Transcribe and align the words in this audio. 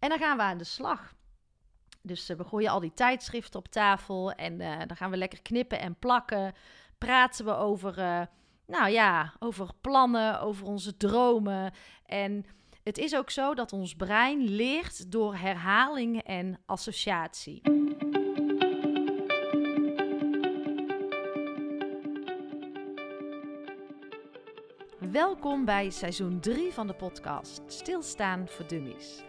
En 0.00 0.08
dan 0.08 0.18
gaan 0.18 0.36
we 0.36 0.42
aan 0.42 0.58
de 0.58 0.64
slag. 0.64 1.14
Dus 2.02 2.26
we 2.26 2.44
gooien 2.44 2.70
al 2.70 2.80
die 2.80 2.92
tijdschriften 2.92 3.58
op 3.58 3.68
tafel 3.68 4.32
en 4.32 4.58
dan 4.58 4.96
gaan 4.96 5.10
we 5.10 5.16
lekker 5.16 5.42
knippen 5.42 5.80
en 5.80 5.98
plakken. 5.98 6.54
Praten 6.98 7.44
we 7.44 7.54
over, 7.54 7.94
nou 8.66 8.90
ja, 8.90 9.32
over 9.38 9.70
plannen, 9.80 10.40
over 10.40 10.66
onze 10.66 10.96
dromen. 10.96 11.72
En 12.06 12.44
het 12.82 12.98
is 12.98 13.16
ook 13.16 13.30
zo 13.30 13.54
dat 13.54 13.72
ons 13.72 13.94
brein 13.94 14.44
leert 14.44 15.12
door 15.12 15.36
herhaling 15.36 16.22
en 16.22 16.58
associatie. 16.66 17.62
Welkom 24.98 25.64
bij 25.64 25.90
seizoen 25.90 26.40
3 26.40 26.72
van 26.72 26.86
de 26.86 26.94
podcast 26.94 27.60
Stilstaan 27.66 28.48
voor 28.48 28.66
Dummies. 28.66 29.28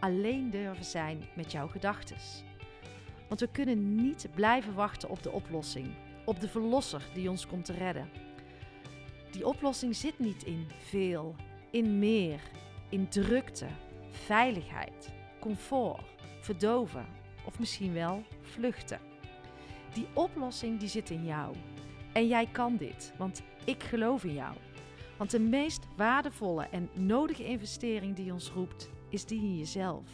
alleen 0.00 0.50
durven 0.50 0.84
zijn 0.84 1.22
met 1.34 1.52
jouw 1.52 1.68
gedachten. 1.68 2.16
Want 3.28 3.40
we 3.40 3.48
kunnen 3.52 3.94
niet 3.94 4.28
blijven 4.34 4.74
wachten 4.74 5.08
op 5.08 5.22
de 5.22 5.30
oplossing, 5.30 5.94
op 6.24 6.40
de 6.40 6.48
verlosser 6.48 7.02
die 7.14 7.30
ons 7.30 7.46
komt 7.46 7.64
te 7.64 7.72
redden. 7.72 8.08
Die 9.30 9.46
oplossing 9.46 9.96
zit 9.96 10.18
niet 10.18 10.42
in 10.42 10.66
veel, 10.78 11.34
in 11.70 11.98
meer, 11.98 12.40
in 12.88 13.08
drukte, 13.08 13.66
veiligheid, 14.10 15.10
comfort, 15.40 16.04
verdoven 16.40 17.06
of 17.44 17.58
misschien 17.58 17.92
wel 17.92 18.22
vluchten. 18.40 19.00
Die 19.92 20.06
oplossing 20.12 20.78
die 20.78 20.88
zit 20.88 21.10
in 21.10 21.24
jou. 21.24 21.56
En 22.12 22.26
jij 22.26 22.46
kan 22.46 22.76
dit, 22.76 23.12
want 23.16 23.42
ik 23.64 23.82
geloof 23.82 24.24
in 24.24 24.34
jou. 24.34 24.54
Want 25.16 25.30
de 25.30 25.40
meest 25.40 25.86
waardevolle 25.96 26.68
en 26.70 26.88
nodige 26.92 27.44
investering 27.44 28.16
die 28.16 28.32
ons 28.32 28.50
roept, 28.50 28.90
is 29.10 29.26
die 29.26 29.40
in 29.40 29.58
jezelf. 29.58 30.04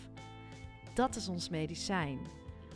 Dat 0.95 1.17
is 1.17 1.29
ons 1.29 1.49
medicijn. 1.49 2.19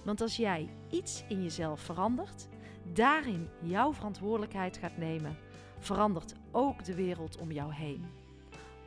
Want 0.05 0.21
als 0.21 0.37
jij 0.37 0.69
iets 0.91 1.25
in 1.29 1.43
jezelf 1.43 1.81
verandert, 1.81 2.49
daarin 2.93 3.49
jouw 3.63 3.93
verantwoordelijkheid 3.93 4.77
gaat 4.77 4.97
nemen, 4.97 5.37
verandert 5.79 6.35
ook 6.51 6.85
de 6.85 6.95
wereld 6.95 7.39
om 7.39 7.53
jou 7.53 7.75
heen. 7.75 8.07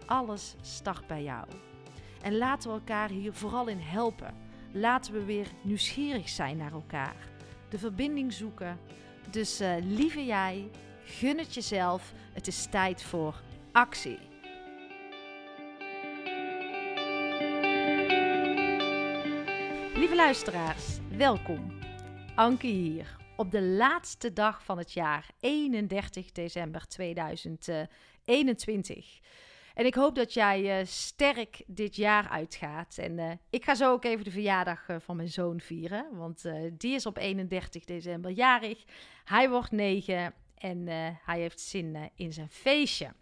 Alles 0.06 0.56
start 0.62 1.08
bij 1.08 1.24
jou. 1.24 1.48
En 2.22 2.38
laten 2.38 2.70
we 2.70 2.76
elkaar 2.76 3.10
hier 3.10 3.34
vooral 3.34 3.68
in 3.68 3.80
helpen. 3.80 4.36
Laten 4.72 5.14
we 5.14 5.24
weer 5.24 5.48
nieuwsgierig 5.62 6.30
zijn 6.30 6.58
naar 6.58 6.72
elkaar. 6.72 7.16
De 7.70 7.80
verbinding 7.80 8.34
zoeken. 8.34 8.80
Dus 9.30 9.62
uh, 9.62 9.76
lieve 9.82 10.26
jij, 10.26 10.70
gun 11.04 11.38
het 11.38 11.54
jezelf. 11.54 12.14
Het 12.34 12.48
is 12.48 12.66
tijd 12.66 13.04
voor 13.04 13.42
actie. 13.72 14.20
Luisteraars, 20.16 21.00
welkom. 21.18 21.80
Anke 22.36 22.68
hier 22.68 23.18
op 23.36 23.52
de 23.52 23.62
laatste 23.62 24.34
dag 24.34 24.64
van 24.64 24.78
het 24.78 24.92
jaar, 24.92 25.30
31 25.40 26.32
december 26.32 26.88
2021. 26.88 29.20
En 29.74 29.86
ik 29.86 29.96
hoop 29.96 30.16
dat 30.16 30.34
jij 30.34 30.80
uh, 30.80 30.86
sterk 30.86 31.64
dit 31.68 31.96
jaar 31.96 32.30
uitgaat. 32.30 32.98
En 32.98 33.18
uh, 33.18 33.32
ik 33.50 33.64
ga 33.64 33.76
zo 33.76 33.92
ook 33.92 34.04
even 34.04 34.24
de 34.24 34.32
verjaardag 34.32 34.90
uh, 34.90 34.96
van 35.00 35.16
mijn 35.16 35.30
zoon 35.30 35.60
vieren. 35.60 36.08
Want 36.12 36.44
die 36.78 36.94
is 36.94 37.06
op 37.06 37.18
31 37.18 37.84
december 37.84 38.32
jarig. 38.32 38.84
Hij 39.24 39.50
wordt 39.50 39.72
9 39.72 40.34
en 40.58 40.88
hij 41.24 41.40
heeft 41.40 41.60
zin 41.60 42.12
in 42.16 42.34
zijn 42.34 42.50
feestje. 42.50 43.14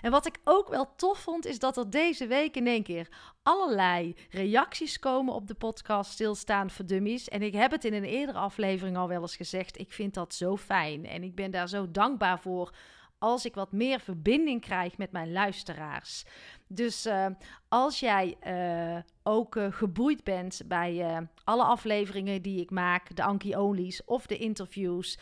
En 0.00 0.10
wat 0.10 0.26
ik 0.26 0.38
ook 0.44 0.68
wel 0.68 0.94
tof 0.96 1.18
vond, 1.18 1.46
is 1.46 1.58
dat 1.58 1.76
er 1.76 1.90
deze 1.90 2.26
week 2.26 2.56
in 2.56 2.66
één 2.66 2.82
keer 2.82 3.08
allerlei 3.42 4.16
reacties 4.30 4.98
komen 4.98 5.34
op 5.34 5.46
de 5.46 5.54
podcast 5.54 6.10
Stilstaan 6.10 6.70
voor 6.70 6.86
Dummies. 6.86 7.28
En 7.28 7.42
ik 7.42 7.54
heb 7.54 7.70
het 7.70 7.84
in 7.84 7.94
een 7.94 8.04
eerdere 8.04 8.38
aflevering 8.38 8.96
al 8.96 9.08
wel 9.08 9.20
eens 9.20 9.36
gezegd. 9.36 9.78
Ik 9.78 9.92
vind 9.92 10.14
dat 10.14 10.34
zo 10.34 10.56
fijn 10.56 11.06
en 11.06 11.22
ik 11.22 11.34
ben 11.34 11.50
daar 11.50 11.68
zo 11.68 11.90
dankbaar 11.90 12.40
voor 12.40 12.74
als 13.18 13.44
ik 13.44 13.54
wat 13.54 13.72
meer 13.72 14.00
verbinding 14.00 14.60
krijg 14.60 14.98
met 14.98 15.12
mijn 15.12 15.32
luisteraars. 15.32 16.24
Dus 16.66 17.06
uh, 17.06 17.26
als 17.68 18.00
jij 18.00 18.36
uh, 18.46 18.98
ook 19.22 19.56
uh, 19.56 19.66
geboeid 19.70 20.24
bent 20.24 20.60
bij 20.66 21.26
alle 21.44 21.62
afleveringen 21.62 22.42
die 22.42 22.60
ik 22.60 22.70
maak, 22.70 23.16
de 23.16 23.22
Anki 23.22 23.56
Onlys 23.56 24.04
of 24.04 24.26
de 24.26 24.36
interviews, 24.36 25.18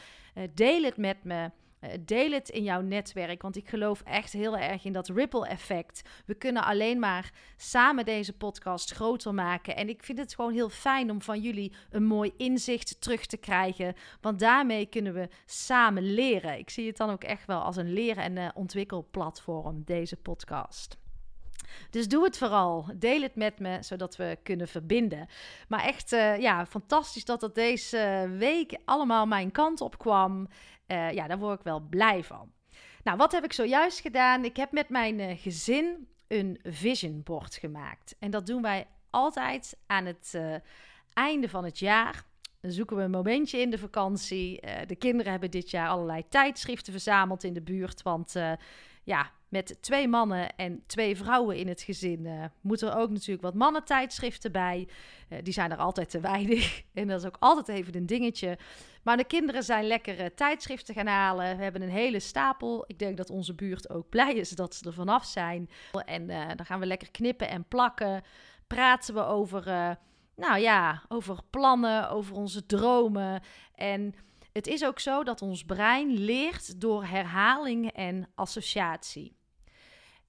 deel 0.54 0.82
het 0.82 0.96
met 0.96 1.24
me. 1.24 1.50
Eh, 1.84 1.98
deel 2.00 2.30
het 2.30 2.48
in 2.48 2.62
jouw 2.62 2.80
netwerk, 2.80 3.42
want 3.42 3.56
ik 3.56 3.68
geloof 3.68 4.00
echt 4.00 4.32
heel 4.32 4.58
erg 4.58 4.84
in 4.84 4.92
dat 4.92 5.08
ripple 5.08 5.46
effect. 5.46 6.02
We 6.26 6.34
kunnen 6.34 6.64
alleen 6.64 6.98
maar 6.98 7.32
samen 7.56 8.04
deze 8.04 8.32
podcast 8.32 8.92
groter 8.92 9.34
maken. 9.34 9.76
En 9.76 9.88
ik 9.88 10.04
vind 10.04 10.18
het 10.18 10.34
gewoon 10.34 10.52
heel 10.52 10.68
fijn 10.68 11.10
om 11.10 11.22
van 11.22 11.40
jullie 11.40 11.72
een 11.90 12.04
mooi 12.04 12.32
inzicht 12.36 13.00
terug 13.00 13.26
te 13.26 13.36
krijgen, 13.36 13.94
want 14.20 14.38
daarmee 14.38 14.86
kunnen 14.86 15.14
we 15.14 15.28
samen 15.46 16.14
leren. 16.14 16.58
Ik 16.58 16.70
zie 16.70 16.86
het 16.86 16.96
dan 16.96 17.10
ook 17.10 17.24
echt 17.24 17.46
wel 17.46 17.60
als 17.60 17.76
een 17.76 17.92
leren- 17.92 18.22
en 18.24 18.36
uh, 18.36 18.48
ontwikkelplatform, 18.54 19.82
deze 19.84 20.16
podcast. 20.16 20.96
Dus 21.90 22.08
doe 22.08 22.24
het 22.24 22.38
vooral. 22.38 22.86
Deel 22.94 23.22
het 23.22 23.34
met 23.34 23.58
me, 23.58 23.78
zodat 23.80 24.16
we 24.16 24.38
kunnen 24.42 24.68
verbinden. 24.68 25.26
Maar 25.68 25.84
echt, 25.84 26.12
uh, 26.12 26.38
ja, 26.38 26.66
fantastisch 26.66 27.24
dat 27.24 27.40
dat 27.40 27.54
deze 27.54 28.34
week 28.38 28.78
allemaal 28.84 29.26
mijn 29.26 29.50
kant 29.50 29.80
op 29.80 29.98
kwam. 29.98 30.48
Uh, 30.88 31.12
ja, 31.12 31.26
daar 31.26 31.38
word 31.38 31.58
ik 31.58 31.64
wel 31.64 31.80
blij 31.80 32.24
van. 32.24 32.52
Nou, 33.02 33.16
wat 33.16 33.32
heb 33.32 33.44
ik 33.44 33.52
zojuist 33.52 34.00
gedaan? 34.00 34.44
Ik 34.44 34.56
heb 34.56 34.72
met 34.72 34.88
mijn 34.88 35.18
uh, 35.18 35.38
gezin 35.38 36.08
een 36.28 36.58
vision 36.62 37.22
board 37.22 37.54
gemaakt. 37.54 38.16
En 38.18 38.30
dat 38.30 38.46
doen 38.46 38.62
wij 38.62 38.86
altijd 39.10 39.76
aan 39.86 40.04
het 40.04 40.38
einde 41.12 41.48
van 41.48 41.64
het 41.64 41.78
jaar. 41.78 42.24
Dan 42.60 42.70
zoeken 42.70 42.96
we 42.96 43.02
een 43.02 43.10
momentje 43.10 43.58
in 43.58 43.70
de 43.70 43.78
vakantie. 43.78 44.60
de 44.86 44.96
kinderen 44.96 45.30
hebben 45.32 45.50
dit 45.50 45.70
jaar 45.70 45.88
allerlei 45.88 46.28
tijdschriften 46.28 46.92
verzameld 46.92 47.44
in 47.44 47.52
de 47.52 47.62
buurt. 47.62 48.02
Want 48.02 48.34
ja, 49.04 49.30
met 49.54 49.76
twee 49.80 50.08
mannen 50.08 50.56
en 50.56 50.82
twee 50.86 51.16
vrouwen 51.16 51.56
in 51.56 51.68
het 51.68 51.82
gezin 51.82 52.24
uh, 52.24 52.44
moeten 52.60 52.88
er 52.88 52.96
ook 52.96 53.10
natuurlijk 53.10 53.42
wat 53.42 53.54
mannentijdschriften 53.54 54.52
bij. 54.52 54.88
Uh, 55.28 55.38
die 55.42 55.52
zijn 55.52 55.70
er 55.70 55.76
altijd 55.76 56.10
te 56.10 56.20
weinig. 56.20 56.82
En 56.94 57.08
dat 57.08 57.20
is 57.20 57.26
ook 57.26 57.36
altijd 57.40 57.68
even 57.68 57.96
een 57.96 58.06
dingetje. 58.06 58.58
Maar 59.02 59.16
de 59.16 59.24
kinderen 59.24 59.62
zijn 59.62 59.86
lekkere 59.86 60.34
tijdschriften 60.34 60.94
gaan 60.94 61.06
halen. 61.06 61.56
We 61.56 61.62
hebben 61.62 61.82
een 61.82 61.90
hele 61.90 62.20
stapel. 62.20 62.84
Ik 62.86 62.98
denk 62.98 63.16
dat 63.16 63.30
onze 63.30 63.54
buurt 63.54 63.90
ook 63.90 64.08
blij 64.08 64.34
is 64.34 64.50
dat 64.50 64.74
ze 64.74 64.86
er 64.86 64.92
vanaf 64.92 65.24
zijn. 65.24 65.70
En 66.04 66.26
dan 66.26 66.66
gaan 66.66 66.80
we 66.80 66.86
lekker 66.86 67.10
knippen 67.10 67.48
en 67.48 67.64
plakken. 67.68 68.22
Praten 68.66 69.14
we 69.14 69.24
over, 69.24 69.64
nou 70.36 70.58
ja, 70.58 71.02
over 71.08 71.38
plannen, 71.50 72.10
over 72.10 72.34
onze 72.34 72.66
dromen. 72.66 73.42
En 73.74 74.14
het 74.52 74.66
is 74.66 74.84
ook 74.84 74.98
zo 74.98 75.24
dat 75.24 75.42
ons 75.42 75.64
brein 75.64 76.12
leert 76.12 76.80
door 76.80 77.04
herhaling 77.04 77.92
en 77.92 78.28
associatie. 78.34 79.36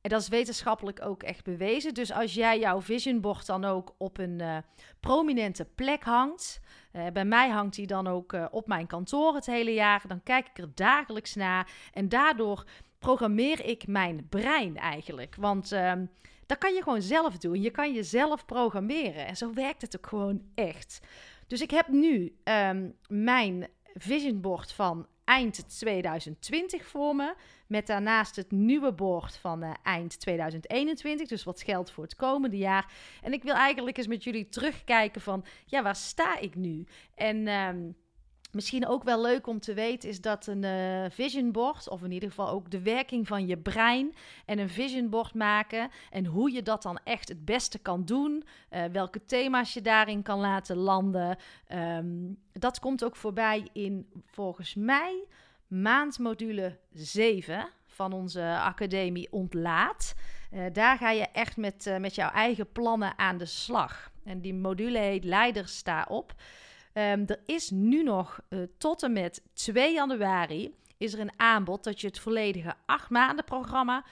En 0.05 0.11
dat 0.11 0.21
is 0.21 0.27
wetenschappelijk 0.27 1.05
ook 1.05 1.23
echt 1.23 1.43
bewezen. 1.43 1.93
Dus 1.93 2.11
als 2.11 2.33
jij 2.33 2.59
jouw 2.59 2.81
vision 2.81 3.21
board 3.21 3.45
dan 3.45 3.65
ook 3.65 3.95
op 3.97 4.17
een 4.17 4.39
uh, 4.41 4.57
prominente 4.99 5.65
plek 5.65 6.03
hangt. 6.03 6.59
Uh, 6.93 7.07
bij 7.13 7.25
mij 7.25 7.49
hangt 7.49 7.75
die 7.75 7.87
dan 7.87 8.07
ook 8.07 8.33
uh, 8.33 8.45
op 8.51 8.67
mijn 8.67 8.87
kantoor 8.87 9.35
het 9.35 9.45
hele 9.45 9.73
jaar. 9.73 10.03
Dan 10.07 10.23
kijk 10.23 10.47
ik 10.47 10.57
er 10.57 10.75
dagelijks 10.75 11.35
naar. 11.35 11.71
En 11.93 12.09
daardoor 12.09 12.65
programmeer 12.99 13.65
ik 13.65 13.87
mijn 13.87 14.27
brein 14.29 14.77
eigenlijk. 14.77 15.35
Want 15.35 15.71
ehm, 15.71 16.05
dat 16.45 16.57
kan 16.57 16.73
je 16.73 16.83
gewoon 16.83 17.01
zelf 17.01 17.37
doen. 17.37 17.61
Je 17.61 17.71
kan 17.71 17.93
jezelf 17.93 18.45
programmeren. 18.45 19.27
En 19.27 19.37
zo 19.37 19.53
werkt 19.53 19.81
het 19.81 19.97
ook 19.97 20.07
gewoon 20.07 20.41
echt. 20.55 20.99
Dus 21.47 21.61
ik 21.61 21.71
heb 21.71 21.87
nu 21.87 22.35
um, 22.43 22.95
mijn 23.07 23.67
vision 23.93 24.41
board 24.41 24.71
van 24.71 25.07
eind 25.25 25.77
2020 25.79 26.85
voor 26.87 27.15
me. 27.15 27.35
Met 27.67 27.87
daarnaast 27.87 28.35
het 28.35 28.51
nieuwe 28.51 28.93
board 28.93 29.37
van 29.37 29.63
uh, 29.63 29.73
eind 29.83 30.19
2021. 30.19 31.27
Dus 31.27 31.43
wat 31.43 31.61
geldt 31.61 31.91
voor 31.91 32.03
het 32.03 32.15
komende 32.15 32.57
jaar. 32.57 32.91
En 33.21 33.33
ik 33.33 33.43
wil 33.43 33.53
eigenlijk 33.53 33.97
eens 33.97 34.07
met 34.07 34.23
jullie 34.23 34.49
terugkijken 34.49 35.21
van, 35.21 35.45
ja, 35.65 35.83
waar 35.83 35.95
sta 35.95 36.39
ik 36.39 36.55
nu? 36.55 36.85
En... 37.15 37.47
Um, 37.47 37.95
Misschien 38.55 38.87
ook 38.87 39.03
wel 39.03 39.21
leuk 39.21 39.47
om 39.47 39.59
te 39.59 39.73
weten 39.73 40.09
is 40.09 40.21
dat 40.21 40.47
een 40.47 40.63
uh, 40.63 41.05
vision 41.09 41.51
board, 41.51 41.89
of 41.89 42.03
in 42.03 42.11
ieder 42.11 42.29
geval 42.29 42.49
ook 42.49 42.71
de 42.71 42.81
werking 42.81 43.27
van 43.27 43.47
je 43.47 43.57
brein 43.57 44.15
en 44.45 44.59
een 44.59 44.69
vision 44.69 45.09
board 45.09 45.33
maken 45.33 45.89
en 46.09 46.25
hoe 46.25 46.51
je 46.51 46.61
dat 46.61 46.81
dan 46.81 46.99
echt 47.03 47.29
het 47.29 47.45
beste 47.45 47.79
kan 47.79 48.05
doen, 48.05 48.43
uh, 48.71 48.83
welke 48.83 49.25
thema's 49.25 49.73
je 49.73 49.81
daarin 49.81 50.21
kan 50.21 50.39
laten 50.39 50.75
landen. 50.75 51.37
Um, 51.73 52.37
dat 52.51 52.79
komt 52.79 53.03
ook 53.03 53.15
voorbij 53.15 53.67
in 53.73 54.07
volgens 54.25 54.75
mij 54.75 55.25
maandmodule 55.67 56.77
7 56.93 57.67
van 57.87 58.13
onze 58.13 58.57
academie 58.59 59.31
Ontlaat. 59.31 60.15
Uh, 60.51 60.65
daar 60.73 60.97
ga 60.97 61.11
je 61.11 61.27
echt 61.27 61.57
met, 61.57 61.95
met 61.99 62.15
jouw 62.15 62.29
eigen 62.29 62.71
plannen 62.71 63.17
aan 63.17 63.37
de 63.37 63.45
slag. 63.45 64.11
En 64.23 64.41
die 64.41 64.53
module 64.53 64.99
heet 64.99 65.23
Leiders 65.23 65.77
sta 65.77 66.05
op. 66.09 66.35
Um, 66.97 67.23
er 67.27 67.39
is 67.45 67.69
nu 67.69 68.03
nog 68.03 68.39
uh, 68.49 68.59
tot 68.77 69.03
en 69.03 69.13
met 69.13 69.41
2 69.53 69.93
januari 69.93 70.75
is 70.97 71.13
er 71.13 71.19
een 71.19 71.39
aanbod 71.39 71.83
dat 71.83 72.01
je 72.01 72.07
het 72.07 72.19
volledige 72.19 72.73
8 72.85 73.09
maanden 73.09 73.45
programma 73.45 74.05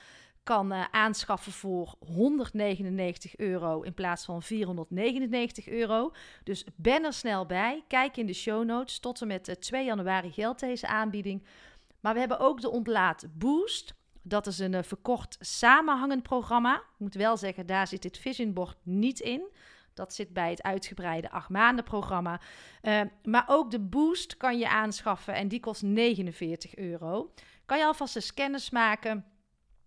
kan 0.43 0.73
uh, 0.73 0.85
aanschaffen 0.91 1.51
voor 1.51 1.95
199 1.99 3.37
euro 3.37 3.81
in 3.81 3.93
plaats 3.93 4.25
van 4.25 4.41
499 4.41 5.67
euro. 5.67 6.11
Dus 6.43 6.65
ben 6.75 7.03
er 7.03 7.13
snel 7.13 7.45
bij. 7.45 7.83
Kijk 7.87 8.17
in 8.17 8.25
de 8.25 8.33
show 8.33 8.65
notes. 8.65 8.99
Tot 8.99 9.21
en 9.21 9.27
met 9.27 9.47
uh, 9.47 9.55
2 9.55 9.85
januari 9.85 10.31
geldt 10.31 10.59
deze 10.59 10.87
aanbieding. 10.87 11.43
Maar 11.99 12.13
we 12.13 12.19
hebben 12.19 12.39
ook 12.39 12.61
de 12.61 12.69
Ontlaat 12.69 13.25
Boost. 13.33 13.93
Dat 14.21 14.47
is 14.47 14.59
een 14.59 14.83
verkort 14.83 15.37
samenhangend 15.39 16.23
programma. 16.23 16.75
Ik 16.75 16.97
moet 16.97 17.15
wel 17.15 17.37
zeggen, 17.37 17.65
daar 17.65 17.87
zit 17.87 18.01
dit 18.01 18.17
vision 18.17 18.53
board 18.53 18.77
niet 18.83 19.19
in. 19.19 19.41
Dat 19.93 20.13
zit 20.13 20.33
bij 20.33 20.49
het 20.49 20.63
uitgebreide 20.63 21.31
acht 21.31 21.49
maanden 21.49 21.85
programma. 21.85 22.39
Uh, 22.81 23.01
maar 23.23 23.45
ook 23.47 23.71
de 23.71 23.79
boost 23.79 24.37
kan 24.37 24.57
je 24.57 24.69
aanschaffen 24.69 25.33
en 25.33 25.47
die 25.47 25.59
kost 25.59 25.81
49 25.81 26.75
euro. 26.75 27.33
Kan 27.65 27.77
je 27.77 27.85
alvast 27.85 28.15
eens 28.15 28.33
kennis 28.33 28.69
maken. 28.69 29.25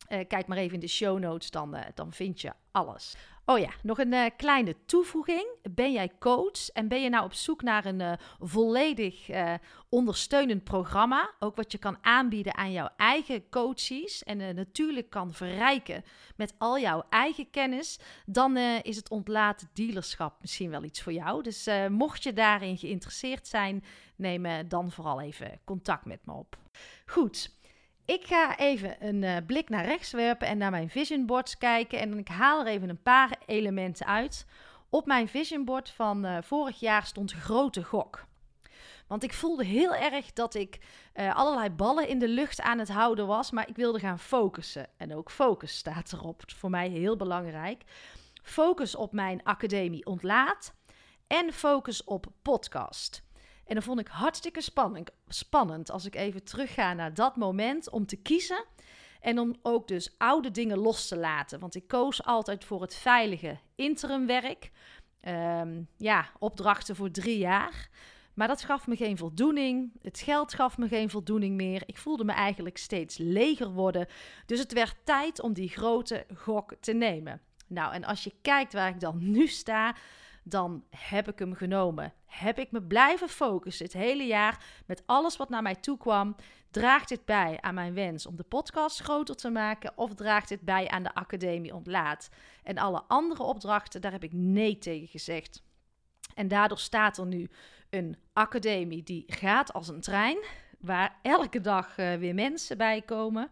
Uh, 0.08 0.20
kijk 0.28 0.46
maar 0.46 0.58
even 0.58 0.74
in 0.74 0.80
de 0.80 0.88
show 0.88 1.18
notes, 1.18 1.50
dan, 1.50 1.76
uh, 1.76 1.80
dan 1.94 2.12
vind 2.12 2.40
je 2.40 2.52
alles. 2.70 3.16
Oh 3.48 3.58
ja, 3.58 3.70
nog 3.82 3.98
een 3.98 4.12
uh, 4.12 4.24
kleine 4.36 4.76
toevoeging. 4.86 5.46
Ben 5.70 5.92
jij 5.92 6.10
coach 6.18 6.68
en 6.72 6.88
ben 6.88 7.02
je 7.02 7.08
nou 7.08 7.24
op 7.24 7.32
zoek 7.32 7.62
naar 7.62 7.84
een 7.84 8.00
uh, 8.00 8.12
volledig 8.40 9.28
uh, 9.30 9.54
ondersteunend 9.88 10.64
programma? 10.64 11.34
Ook 11.38 11.56
wat 11.56 11.72
je 11.72 11.78
kan 11.78 11.98
aanbieden 12.00 12.56
aan 12.56 12.72
jouw 12.72 12.88
eigen 12.96 13.48
coaches 13.48 14.24
en 14.24 14.54
natuurlijk 14.54 15.10
kan 15.10 15.32
verrijken 15.32 16.04
met 16.36 16.54
al 16.58 16.78
jouw 16.78 17.02
eigen 17.10 17.50
kennis, 17.50 17.98
dan 18.24 18.56
is 18.82 18.96
het 18.96 19.10
ontlaten 19.10 19.68
dealerschap 19.72 20.40
misschien 20.40 20.70
wel 20.70 20.84
iets 20.84 21.02
voor 21.02 21.12
jou. 21.12 21.42
Dus 21.42 21.68
mocht 21.88 22.22
je 22.22 22.32
daarin 22.32 22.78
geïnteresseerd 22.78 23.46
zijn, 23.46 23.84
neem 24.16 24.68
dan 24.68 24.90
vooral 24.90 25.20
even 25.20 25.60
contact 25.64 26.04
met 26.04 26.20
me 26.24 26.32
op. 26.32 26.58
Goed, 27.06 27.55
ik 28.06 28.26
ga 28.26 28.58
even 28.58 29.06
een 29.06 29.22
uh, 29.22 29.36
blik 29.46 29.68
naar 29.68 29.84
rechts 29.84 30.12
werpen 30.12 30.46
en 30.46 30.58
naar 30.58 30.70
mijn 30.70 30.90
vision 30.90 31.26
boards 31.26 31.58
kijken. 31.58 32.00
En 32.00 32.18
ik 32.18 32.28
haal 32.28 32.60
er 32.60 32.66
even 32.66 32.88
een 32.88 33.02
paar 33.02 33.38
elementen 33.46 34.06
uit. 34.06 34.46
Op 34.90 35.06
mijn 35.06 35.28
vision 35.28 35.64
board 35.64 35.90
van 35.90 36.26
uh, 36.26 36.38
vorig 36.42 36.80
jaar 36.80 37.06
stond 37.06 37.32
grote 37.32 37.84
gok. 37.84 38.24
Want 39.06 39.22
ik 39.22 39.32
voelde 39.32 39.64
heel 39.64 39.94
erg 39.94 40.32
dat 40.32 40.54
ik 40.54 40.78
uh, 41.14 41.36
allerlei 41.36 41.70
ballen 41.70 42.08
in 42.08 42.18
de 42.18 42.28
lucht 42.28 42.60
aan 42.60 42.78
het 42.78 42.88
houden 42.88 43.26
was. 43.26 43.50
Maar 43.50 43.68
ik 43.68 43.76
wilde 43.76 43.98
gaan 43.98 44.18
focussen. 44.18 44.86
En 44.96 45.14
ook 45.14 45.30
focus 45.30 45.76
staat 45.76 46.12
erop. 46.12 46.42
Voor 46.46 46.70
mij 46.70 46.88
heel 46.88 47.16
belangrijk. 47.16 47.82
Focus 48.42 48.94
op 48.94 49.12
mijn 49.12 49.42
academie 49.42 50.06
ontlaat. 50.06 50.74
En 51.26 51.52
focus 51.52 52.04
op 52.04 52.26
podcast. 52.42 53.25
En 53.66 53.74
dat 53.74 53.84
vond 53.84 54.00
ik 54.00 54.08
hartstikke 54.08 54.60
spannend, 54.60 55.10
spannend 55.28 55.90
als 55.90 56.04
ik 56.04 56.14
even 56.14 56.44
terugga 56.44 56.92
naar 56.92 57.14
dat 57.14 57.36
moment 57.36 57.90
om 57.90 58.06
te 58.06 58.16
kiezen. 58.16 58.64
En 59.20 59.38
om 59.38 59.54
ook 59.62 59.88
dus 59.88 60.14
oude 60.18 60.50
dingen 60.50 60.78
los 60.78 61.08
te 61.08 61.16
laten. 61.16 61.58
Want 61.60 61.74
ik 61.74 61.88
koos 61.88 62.24
altijd 62.24 62.64
voor 62.64 62.80
het 62.80 62.94
veilige 62.94 63.58
interimwerk. 63.74 64.70
Um, 65.28 65.88
ja, 65.96 66.30
opdrachten 66.38 66.96
voor 66.96 67.10
drie 67.10 67.38
jaar. 67.38 67.88
Maar 68.34 68.48
dat 68.48 68.62
gaf 68.62 68.86
me 68.86 68.96
geen 68.96 69.16
voldoening. 69.16 69.92
Het 70.02 70.18
geld 70.18 70.54
gaf 70.54 70.78
me 70.78 70.88
geen 70.88 71.10
voldoening 71.10 71.56
meer. 71.56 71.82
Ik 71.86 71.96
voelde 71.96 72.24
me 72.24 72.32
eigenlijk 72.32 72.76
steeds 72.76 73.16
leger 73.18 73.70
worden. 73.72 74.06
Dus 74.46 74.58
het 74.58 74.72
werd 74.72 74.96
tijd 75.04 75.40
om 75.40 75.52
die 75.52 75.68
grote 75.68 76.26
gok 76.34 76.74
te 76.80 76.92
nemen. 76.92 77.40
Nou, 77.66 77.92
en 77.92 78.04
als 78.04 78.24
je 78.24 78.32
kijkt 78.42 78.72
waar 78.72 78.88
ik 78.88 79.00
dan 79.00 79.30
nu 79.30 79.46
sta, 79.46 79.94
dan 80.48 80.84
heb 80.90 81.28
ik 81.28 81.38
hem 81.38 81.54
genomen. 81.54 82.12
Heb 82.26 82.58
ik 82.58 82.70
me 82.70 82.82
blijven 82.82 83.28
focussen 83.28 83.84
het 83.84 83.94
hele 83.94 84.26
jaar 84.26 84.64
met 84.86 85.02
alles 85.06 85.36
wat 85.36 85.48
naar 85.48 85.62
mij 85.62 85.74
toe 85.74 85.96
kwam? 85.96 86.36
Draagt 86.70 87.08
dit 87.08 87.24
bij 87.24 87.58
aan 87.60 87.74
mijn 87.74 87.94
wens 87.94 88.26
om 88.26 88.36
de 88.36 88.42
podcast 88.42 89.00
groter 89.00 89.36
te 89.36 89.50
maken 89.50 89.92
of 89.96 90.14
draagt 90.14 90.48
dit 90.48 90.60
bij 90.60 90.88
aan 90.88 91.02
de 91.02 91.14
academie 91.14 91.74
ontlaat? 91.74 92.28
En 92.62 92.78
alle 92.78 93.02
andere 93.08 93.42
opdrachten, 93.42 94.00
daar 94.00 94.12
heb 94.12 94.24
ik 94.24 94.32
nee 94.32 94.78
tegen 94.78 95.08
gezegd. 95.08 95.62
En 96.34 96.48
daardoor 96.48 96.78
staat 96.78 97.18
er 97.18 97.26
nu 97.26 97.50
een 97.90 98.16
academie 98.32 99.02
die 99.02 99.24
gaat 99.26 99.72
als 99.72 99.88
een 99.88 100.00
trein, 100.00 100.38
waar 100.78 101.18
elke 101.22 101.60
dag 101.60 101.98
uh, 101.98 102.14
weer 102.14 102.34
mensen 102.34 102.78
bij 102.78 103.02
komen 103.02 103.50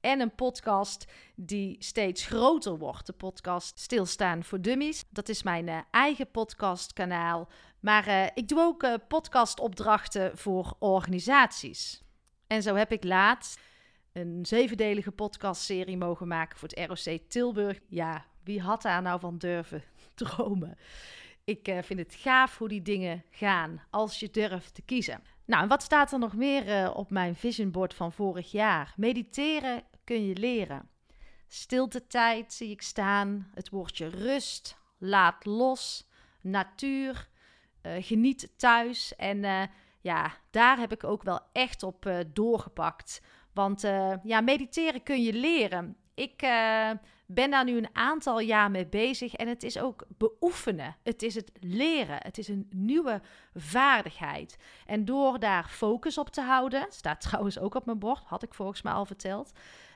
en 0.00 0.20
een 0.20 0.34
podcast 0.34 1.12
die 1.34 1.76
steeds 1.78 2.26
groter 2.26 2.78
wordt. 2.78 3.06
De 3.06 3.12
podcast 3.12 3.78
Stilstaan 3.78 4.44
voor 4.44 4.60
Dummies. 4.60 5.04
Dat 5.10 5.28
is 5.28 5.42
mijn 5.42 5.66
uh, 5.66 5.78
eigen 5.90 6.30
podcastkanaal. 6.30 7.48
Maar 7.80 8.08
uh, 8.08 8.26
ik 8.34 8.48
doe 8.48 8.60
ook 8.60 8.82
uh, 8.82 8.94
podcastopdrachten 9.08 10.38
voor 10.38 10.76
organisaties. 10.78 12.02
En 12.46 12.62
zo 12.62 12.74
heb 12.74 12.92
ik 12.92 13.04
laatst 13.04 13.60
een 14.12 14.46
zevendelige 14.46 15.10
podcastserie 15.10 15.96
mogen 15.96 16.28
maken 16.28 16.58
voor 16.58 16.68
het 16.68 16.88
ROC 16.88 17.18
Tilburg. 17.28 17.80
Ja, 17.88 18.24
wie 18.44 18.60
had 18.60 18.82
daar 18.82 19.02
nou 19.02 19.20
van 19.20 19.38
durven 19.38 19.82
dromen? 20.14 20.78
Ik 21.44 21.78
vind 21.82 21.98
het 21.98 22.14
gaaf 22.14 22.58
hoe 22.58 22.68
die 22.68 22.82
dingen 22.82 23.24
gaan 23.30 23.82
als 23.90 24.20
je 24.20 24.30
durft 24.30 24.74
te 24.74 24.82
kiezen. 24.82 25.22
Nou, 25.44 25.62
en 25.62 25.68
wat 25.68 25.82
staat 25.82 26.12
er 26.12 26.18
nog 26.18 26.34
meer 26.34 26.92
op 26.94 27.10
mijn 27.10 27.36
vision 27.36 27.70
board 27.70 27.94
van 27.94 28.12
vorig 28.12 28.50
jaar? 28.50 28.94
Mediteren 28.96 29.82
kun 30.10 30.26
je 30.26 30.36
leren. 30.36 30.88
Stilte 31.46 32.06
tijd 32.06 32.52
zie 32.52 32.70
ik 32.70 32.82
staan, 32.82 33.50
het 33.54 33.68
woordje 33.68 34.08
rust, 34.08 34.78
laat 34.98 35.44
los, 35.44 36.08
natuur, 36.40 37.28
uh, 37.82 37.92
geniet 38.00 38.52
thuis. 38.56 39.16
En 39.16 39.42
uh, 39.42 39.62
ja, 40.00 40.32
daar 40.50 40.78
heb 40.78 40.92
ik 40.92 41.04
ook 41.04 41.22
wel 41.22 41.40
echt 41.52 41.82
op 41.82 42.06
uh, 42.06 42.18
doorgepakt. 42.32 43.22
Want 43.52 43.80
ja, 44.22 44.40
mediteren 44.40 45.02
kun 45.02 45.22
je 45.22 45.32
leren. 45.32 45.96
Ik 46.14 46.40
ben 47.26 47.50
daar 47.50 47.64
nu 47.64 47.76
een 47.76 47.96
aantal 47.96 48.40
jaar 48.40 48.70
mee 48.70 48.86
bezig 48.86 49.34
en 49.34 49.48
het 49.48 49.62
is 49.62 49.78
ook 49.78 50.06
beoefenen. 50.18 50.96
Het 51.02 51.22
is 51.22 51.34
het 51.34 51.52
leren. 51.60 52.18
Het 52.22 52.38
is 52.38 52.48
een 52.48 52.66
nieuwe 52.70 53.20
vaardigheid. 53.54 54.56
En 54.86 55.04
door 55.04 55.38
daar 55.38 55.68
focus 55.68 56.18
op 56.18 56.28
te 56.28 56.40
houden, 56.40 56.86
staat 56.88 57.20
trouwens 57.28 57.58
ook 57.58 57.74
op 57.74 57.86
mijn 57.86 57.98
bord, 57.98 58.22
had 58.24 58.42
ik 58.42 58.54
volgens 58.54 58.82
mij 58.82 58.92
al 58.92 59.06
verteld 59.06 59.52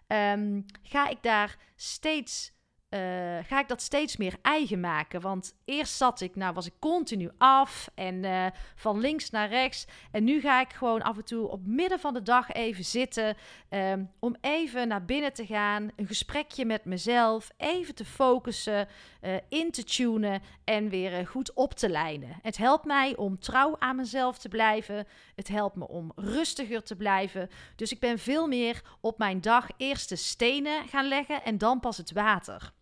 um, 0.07 0.65
ga 0.83 1.09
ik 1.09 1.23
daar 1.23 1.57
steeds 1.77 2.55
uh, 2.95 3.01
ga 3.47 3.61
ik 3.61 3.69
dat 3.69 3.83
steeds 3.83 4.17
meer 4.17 4.35
eigen 4.43 4.81
maken. 4.81 5.21
Want 5.21 5.55
eerst 5.65 5.97
zat 5.97 6.21
ik, 6.21 6.37
nou 6.37 6.55
was 6.55 6.67
ik 6.67 6.73
continu 6.79 7.31
af 7.39 7.89
en 7.95 8.25
uh, 8.25 8.47
van 8.75 9.01
links 9.01 9.31
naar 9.31 9.49
rechts. 9.49 9.87
En 10.11 10.25
nu 10.25 10.41
ga 10.41 10.61
ik 10.61 10.73
gewoon 10.73 11.03
af 11.03 11.17
en 11.17 11.25
toe 11.25 11.49
op 11.49 11.67
midden 11.67 12.01
van 12.01 12.15
de 12.15 12.23
dag 12.23 12.53
even 12.53 12.85
zitten. 12.85 13.37
Um, 13.71 14.11
om 14.19 14.37
even 14.41 14.89
naar 14.89 15.05
binnen 15.05 15.33
te 15.33 15.47
gaan. 15.47 15.91
Een 15.97 16.07
gesprekje 16.07 16.65
met 16.65 16.85
mezelf. 16.85 17.51
Even 17.57 17.95
te 17.95 18.05
focussen, 18.05 18.89
uh, 19.25 19.35
in 19.49 19.71
te 19.71 19.85
tunen 19.85 20.43
en 20.65 20.89
weer 20.89 21.27
goed 21.27 21.53
op 21.53 21.75
te 21.75 21.89
lijnen. 21.89 22.39
Het 22.43 22.57
helpt 22.57 22.85
mij 22.85 23.17
om 23.17 23.39
trouw 23.39 23.77
aan 23.79 23.97
mezelf 23.97 24.39
te 24.39 24.49
blijven. 24.49 25.07
Het 25.35 25.49
helpt 25.49 25.77
me 25.77 25.89
om 25.89 26.13
rustiger 26.15 26.83
te 26.83 26.97
blijven. 26.97 27.49
Dus 27.77 27.93
ik 27.93 28.01
ben 28.01 28.19
veel 28.19 28.47
meer 28.47 28.83
op 29.01 29.19
mijn 29.19 29.41
dag 29.41 29.69
eerst 29.77 30.09
de 30.09 30.17
stenen 30.17 30.89
gaan 30.89 31.09
leggen 31.09 31.45
en 31.45 31.59
dan 31.59 31.81
pas 31.81 31.97
het 31.97 32.13
water. 32.13 32.73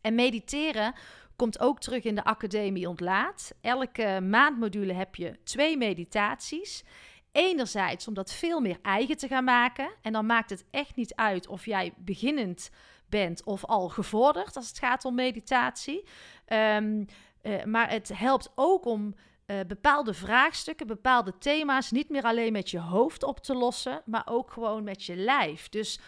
En 0.00 0.14
mediteren 0.14 0.94
komt 1.36 1.60
ook 1.60 1.80
terug 1.80 2.04
in 2.04 2.14
de 2.14 2.24
academie 2.24 2.88
ontlaat. 2.88 3.54
Elke 3.60 4.20
maandmodule 4.22 4.92
heb 4.92 5.14
je 5.14 5.38
twee 5.44 5.76
meditaties. 5.76 6.84
Enerzijds 7.32 8.08
om 8.08 8.14
dat 8.14 8.32
veel 8.32 8.60
meer 8.60 8.78
eigen 8.82 9.16
te 9.16 9.28
gaan 9.28 9.44
maken. 9.44 9.90
En 10.02 10.12
dan 10.12 10.26
maakt 10.26 10.50
het 10.50 10.64
echt 10.70 10.96
niet 10.96 11.14
uit 11.14 11.46
of 11.46 11.66
jij 11.66 11.92
beginnend 11.96 12.70
bent 13.08 13.44
of 13.44 13.64
al 13.64 13.88
gevorderd 13.88 14.56
als 14.56 14.68
het 14.68 14.78
gaat 14.78 15.04
om 15.04 15.14
meditatie. 15.14 16.04
Um, 16.48 17.06
uh, 17.42 17.64
maar 17.64 17.90
het 17.90 18.10
helpt 18.14 18.52
ook 18.54 18.84
om 18.84 19.14
uh, 19.46 19.56
bepaalde 19.66 20.14
vraagstukken, 20.14 20.86
bepaalde 20.86 21.38
thema's 21.38 21.90
niet 21.90 22.08
meer 22.08 22.22
alleen 22.22 22.52
met 22.52 22.70
je 22.70 22.78
hoofd 22.78 23.22
op 23.22 23.40
te 23.40 23.54
lossen, 23.54 24.02
maar 24.04 24.22
ook 24.24 24.52
gewoon 24.52 24.84
met 24.84 25.04
je 25.04 25.16
lijf. 25.16 25.68
Dus 25.68 26.00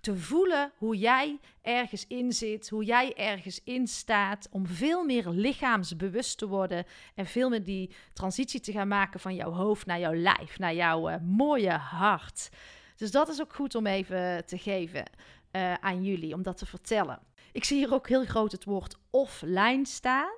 te 0.00 0.16
voelen 0.16 0.72
hoe 0.76 0.96
jij 0.96 1.38
ergens 1.62 2.06
in 2.06 2.32
zit, 2.32 2.68
hoe 2.68 2.84
jij 2.84 3.14
ergens 3.16 3.60
in 3.64 3.86
staat, 3.86 4.48
om 4.50 4.66
veel 4.66 5.04
meer 5.04 5.28
lichaamsbewust 5.28 6.38
te 6.38 6.48
worden 6.48 6.84
en 7.14 7.26
veel 7.26 7.48
meer 7.48 7.64
die 7.64 7.94
transitie 8.12 8.60
te 8.60 8.72
gaan 8.72 8.88
maken 8.88 9.20
van 9.20 9.34
jouw 9.34 9.50
hoofd 9.50 9.86
naar 9.86 9.98
jouw 9.98 10.14
lijf, 10.14 10.58
naar 10.58 10.74
jouw 10.74 11.08
eh, 11.08 11.20
mooie 11.22 11.72
hart. 11.72 12.48
Dus 12.96 13.10
dat 13.10 13.28
is 13.28 13.40
ook 13.40 13.54
goed 13.54 13.74
om 13.74 13.86
even 13.86 14.46
te 14.46 14.58
geven 14.58 15.04
uh, 15.52 15.74
aan 15.74 16.04
jullie, 16.04 16.34
om 16.34 16.42
dat 16.42 16.56
te 16.56 16.66
vertellen. 16.66 17.18
Ik 17.52 17.64
zie 17.64 17.78
hier 17.78 17.94
ook 17.94 18.08
heel 18.08 18.24
groot 18.24 18.52
het 18.52 18.64
woord 18.64 18.98
offline 19.10 19.86
staan. 19.86 20.32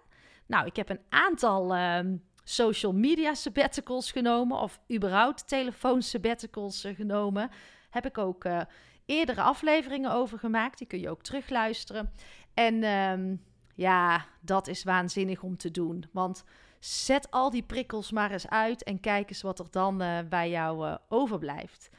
Nou, 0.47 0.66
ik 0.66 0.76
heb 0.76 0.88
een 0.88 1.00
aantal 1.09 1.75
ehm, 1.75 2.16
social 2.45 2.92
media 2.92 3.35
sabbaticals 3.35 4.12
genomen, 4.12 4.59
of 4.59 4.81
überhaupt 4.92 5.49
telefoon 5.49 6.02
sabbaticals 6.02 6.85
uh, 6.85 6.97
genomen. 6.97 7.50
Heb 7.90 8.07
ik 8.07 8.19
ook 8.19 8.45
uh, 8.45 8.61
eerdere 9.07 9.42
afleveringen 9.42 10.12
over 10.12 10.38
gemaakt. 10.38 10.78
Die 10.78 10.87
kun 10.87 11.00
je 11.00 11.11
ook 11.11 11.23
terugluisteren. 11.23 12.12
En 12.54 12.85
um, 12.85 13.42
ja, 13.75 14.25
dat 14.40 14.66
is 14.66 14.85
waanzinnig 14.85 15.42
om 15.42 15.57
te 15.57 15.71
doen. 15.71 16.04
Want 16.12 16.45
zet 16.81 17.31
al 17.31 17.50
die 17.50 17.62
prikkels 17.62 18.11
maar 18.11 18.31
eens 18.31 18.49
uit 18.49 18.83
en 18.83 19.00
kijk 19.00 19.28
eens 19.28 19.42
wat 19.42 19.59
er 19.59 19.66
dan 19.71 20.02
bij 20.28 20.50
jou 20.50 20.99
overblijft. 21.09 21.90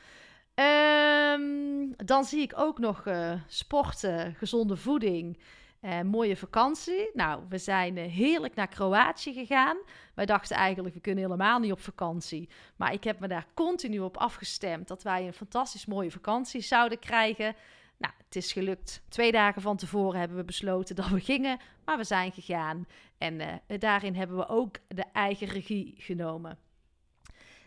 Um, 0.56 1.96
dan 1.96 2.24
zie 2.24 2.42
ik 2.42 2.54
ook 2.56 2.80
nog 2.80 3.06
uh, 3.06 3.34
sporten, 3.48 4.36
gezonde 4.36 4.78
voeding 4.78 5.40
en 5.80 6.08
mooie 6.08 6.38
vakantie. 6.38 7.10
Nou, 7.14 7.44
we 7.50 7.58
zijn 7.58 7.98
uh, 7.98 8.12
heerlijk 8.12 8.56
naar 8.56 8.68
Kroatië 8.68 9.34
gegaan. 9.34 9.78
Wij 10.14 10.26
dachten 10.26 10.56
eigenlijk, 10.56 10.96
we 10.96 11.02
kunnen 11.02 11.24
helemaal 11.24 11.60
niet 11.60 11.72
op 11.72 11.80
vakantie. 11.80 12.50
Maar 12.76 12.94
ik 12.94 13.04
heb 13.04 13.20
me 13.20 13.28
daar 13.28 13.46
continu 13.54 14.00
op 14.00 14.18
afgestemd 14.18 14.88
dat 14.88 15.04
wij 15.04 15.28
een 15.28 15.34
fantastisch 15.34 15.86
mooie 15.86 16.12
vakantie 16.12 16.62
zouden 16.62 17.00
krijgen. 17.00 17.56
Nou, 17.98 18.14
het 18.26 18.36
is 18.36 18.52
gelukt. 18.52 19.04
Twee 19.10 19.32
dagen 19.32 19.62
van 19.62 19.78
tevoren 19.78 20.20
hebben 20.20 20.38
we 20.38 20.44
besloten 20.44 20.96
dat 20.96 21.08
we 21.08 21.20
gingen, 21.20 21.60
maar 21.86 21.98
we 21.98 22.04
zijn 22.04 22.32
gegaan. 22.32 22.88
En 23.18 23.62
daarin 23.80 24.16
hebben 24.16 24.38
we 24.38 24.48
ook 24.48 24.78
de 24.88 25.06
eigen 25.14 25.48
regie 25.48 25.94
genomen. 25.98 26.58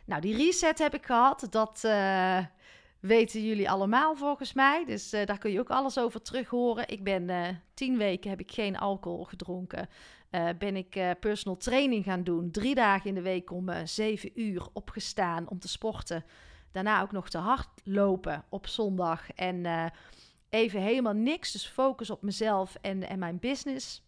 Nou, 0.05 0.21
die 0.21 0.37
reset 0.37 0.78
heb 0.78 0.95
ik 0.95 1.07
gehad. 1.07 1.47
Dat 1.50 1.85
weten 3.06 3.46
jullie 3.46 3.70
allemaal 3.70 4.16
volgens 4.16 4.52
mij. 4.52 4.84
Dus 4.84 5.14
uh, 5.14 5.26
daar 5.26 5.38
kun 5.38 5.50
je 5.50 5.60
ook 5.60 5.70
alles 5.70 5.98
over 5.98 6.22
terug 6.22 6.48
horen. 6.48 6.88
Ik 6.88 7.04
ben 7.04 7.28
uh, 7.28 7.48
tien 7.75 7.96
weken 7.96 8.30
heb 8.30 8.40
ik 8.40 8.52
geen 8.52 8.78
alcohol 8.78 9.25
gedronken. 9.25 9.88
Uh, 10.30 10.48
ben 10.58 10.76
ik 10.76 11.16
personal 11.20 11.56
training 11.56 12.04
gaan 12.04 12.25
doen. 12.25 12.50
Drie 12.50 12.75
dagen 12.75 13.08
in 13.08 13.14
de 13.14 13.22
week 13.22 13.50
om 13.50 13.70
zeven 13.84 14.30
uur 14.40 14.66
opgestaan 14.72 15.48
om 15.48 15.58
te 15.58 15.68
sporten. 15.68 16.25
Daarna 16.72 17.02
ook 17.02 17.12
nog 17.12 17.28
te 17.28 17.38
hardlopen 17.38 18.44
op 18.48 18.66
zondag. 18.66 19.30
En 19.30 19.92
even 20.50 20.80
helemaal 20.80 21.12
niks. 21.12 21.52
Dus 21.52 21.66
focus 21.66 22.10
op 22.10 22.22
mezelf 22.22 22.76
en, 22.80 23.08
en 23.08 23.18
mijn 23.18 23.38
business. 23.38 24.05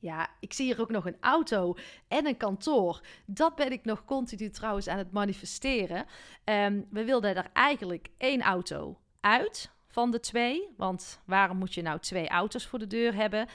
Ja, 0.00 0.28
ik 0.40 0.52
zie 0.52 0.66
hier 0.66 0.80
ook 0.80 0.90
nog 0.90 1.06
een 1.06 1.16
auto 1.20 1.74
en 2.08 2.26
een 2.26 2.36
kantoor. 2.36 3.00
Dat 3.26 3.54
ben 3.54 3.72
ik 3.72 3.84
nog 3.84 4.04
continu 4.04 4.50
trouwens 4.50 4.88
aan 4.88 4.98
het 4.98 5.12
manifesteren. 5.12 6.06
Um, 6.44 6.86
we 6.90 7.04
wilden 7.04 7.36
er 7.36 7.50
eigenlijk 7.52 8.08
één 8.16 8.40
auto 8.40 8.98
uit 9.20 9.70
van 9.88 10.10
de 10.10 10.20
twee. 10.20 10.68
Want 10.76 11.20
waarom 11.24 11.56
moet 11.56 11.74
je 11.74 11.82
nou 11.82 11.98
twee 11.98 12.28
auto's 12.28 12.66
voor 12.66 12.78
de 12.78 12.86
deur 12.86 13.14
hebben? 13.14 13.48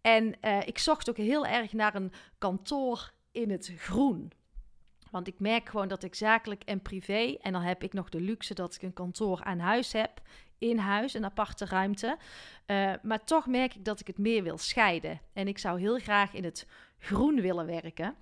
En 0.00 0.34
uh, 0.40 0.66
ik 0.66 0.78
zocht 0.78 1.10
ook 1.10 1.16
heel 1.16 1.46
erg 1.46 1.72
naar 1.72 1.94
een 1.94 2.12
kantoor 2.38 3.12
in 3.30 3.50
het 3.50 3.72
groen. 3.76 4.32
Want 5.10 5.26
ik 5.26 5.40
merk 5.40 5.68
gewoon 5.68 5.88
dat 5.88 6.02
ik 6.02 6.14
zakelijk 6.14 6.62
en 6.62 6.82
privé, 6.82 7.36
en 7.42 7.52
dan 7.52 7.62
heb 7.62 7.82
ik 7.82 7.92
nog 7.92 8.08
de 8.08 8.20
luxe 8.20 8.54
dat 8.54 8.74
ik 8.74 8.82
een 8.82 8.92
kantoor 8.92 9.42
aan 9.42 9.58
huis 9.58 9.92
heb 9.92 10.20
in 10.58 10.78
huis, 10.78 11.14
een 11.14 11.24
aparte 11.24 11.64
ruimte. 11.64 12.16
Uh, 12.66 12.92
maar 13.02 13.24
toch 13.24 13.46
merk 13.46 13.74
ik 13.74 13.84
dat 13.84 14.00
ik 14.00 14.06
het 14.06 14.18
meer 14.18 14.42
wil 14.42 14.58
scheiden. 14.58 15.20
En 15.32 15.48
ik 15.48 15.58
zou 15.58 15.80
heel 15.80 15.98
graag 15.98 16.32
in 16.32 16.44
het 16.44 16.66
groen 16.98 17.40
willen 17.40 17.66
werken. 17.66 18.16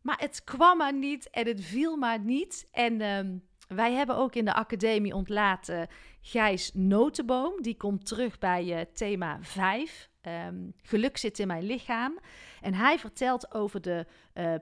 Maar 0.00 0.18
het 0.18 0.44
kwam 0.44 0.76
maar 0.76 0.94
niet 0.94 1.30
en 1.30 1.46
het 1.46 1.64
viel 1.64 1.96
maar 1.96 2.20
niet. 2.20 2.68
En 2.72 3.00
um, 3.00 3.42
wij 3.68 3.92
hebben 3.92 4.16
ook 4.16 4.34
in 4.34 4.44
de 4.44 4.54
academie 4.54 5.14
ontlaten 5.14 5.88
Gijs 6.20 6.70
Notenboom. 6.74 7.62
Die 7.62 7.76
komt 7.76 8.06
terug 8.06 8.38
bij 8.38 8.64
uh, 8.64 8.80
thema 8.94 9.38
5. 9.40 10.08
Um, 10.22 10.32
ehm, 10.32 10.54
geluk 10.82 11.16
zit 11.16 11.38
in 11.38 11.46
mijn 11.46 11.62
lichaam. 11.62 12.18
En 12.60 12.74
hij 12.74 12.98
vertelt 12.98 13.54
over 13.54 13.80
de 13.80 14.06
uh, 14.34 14.54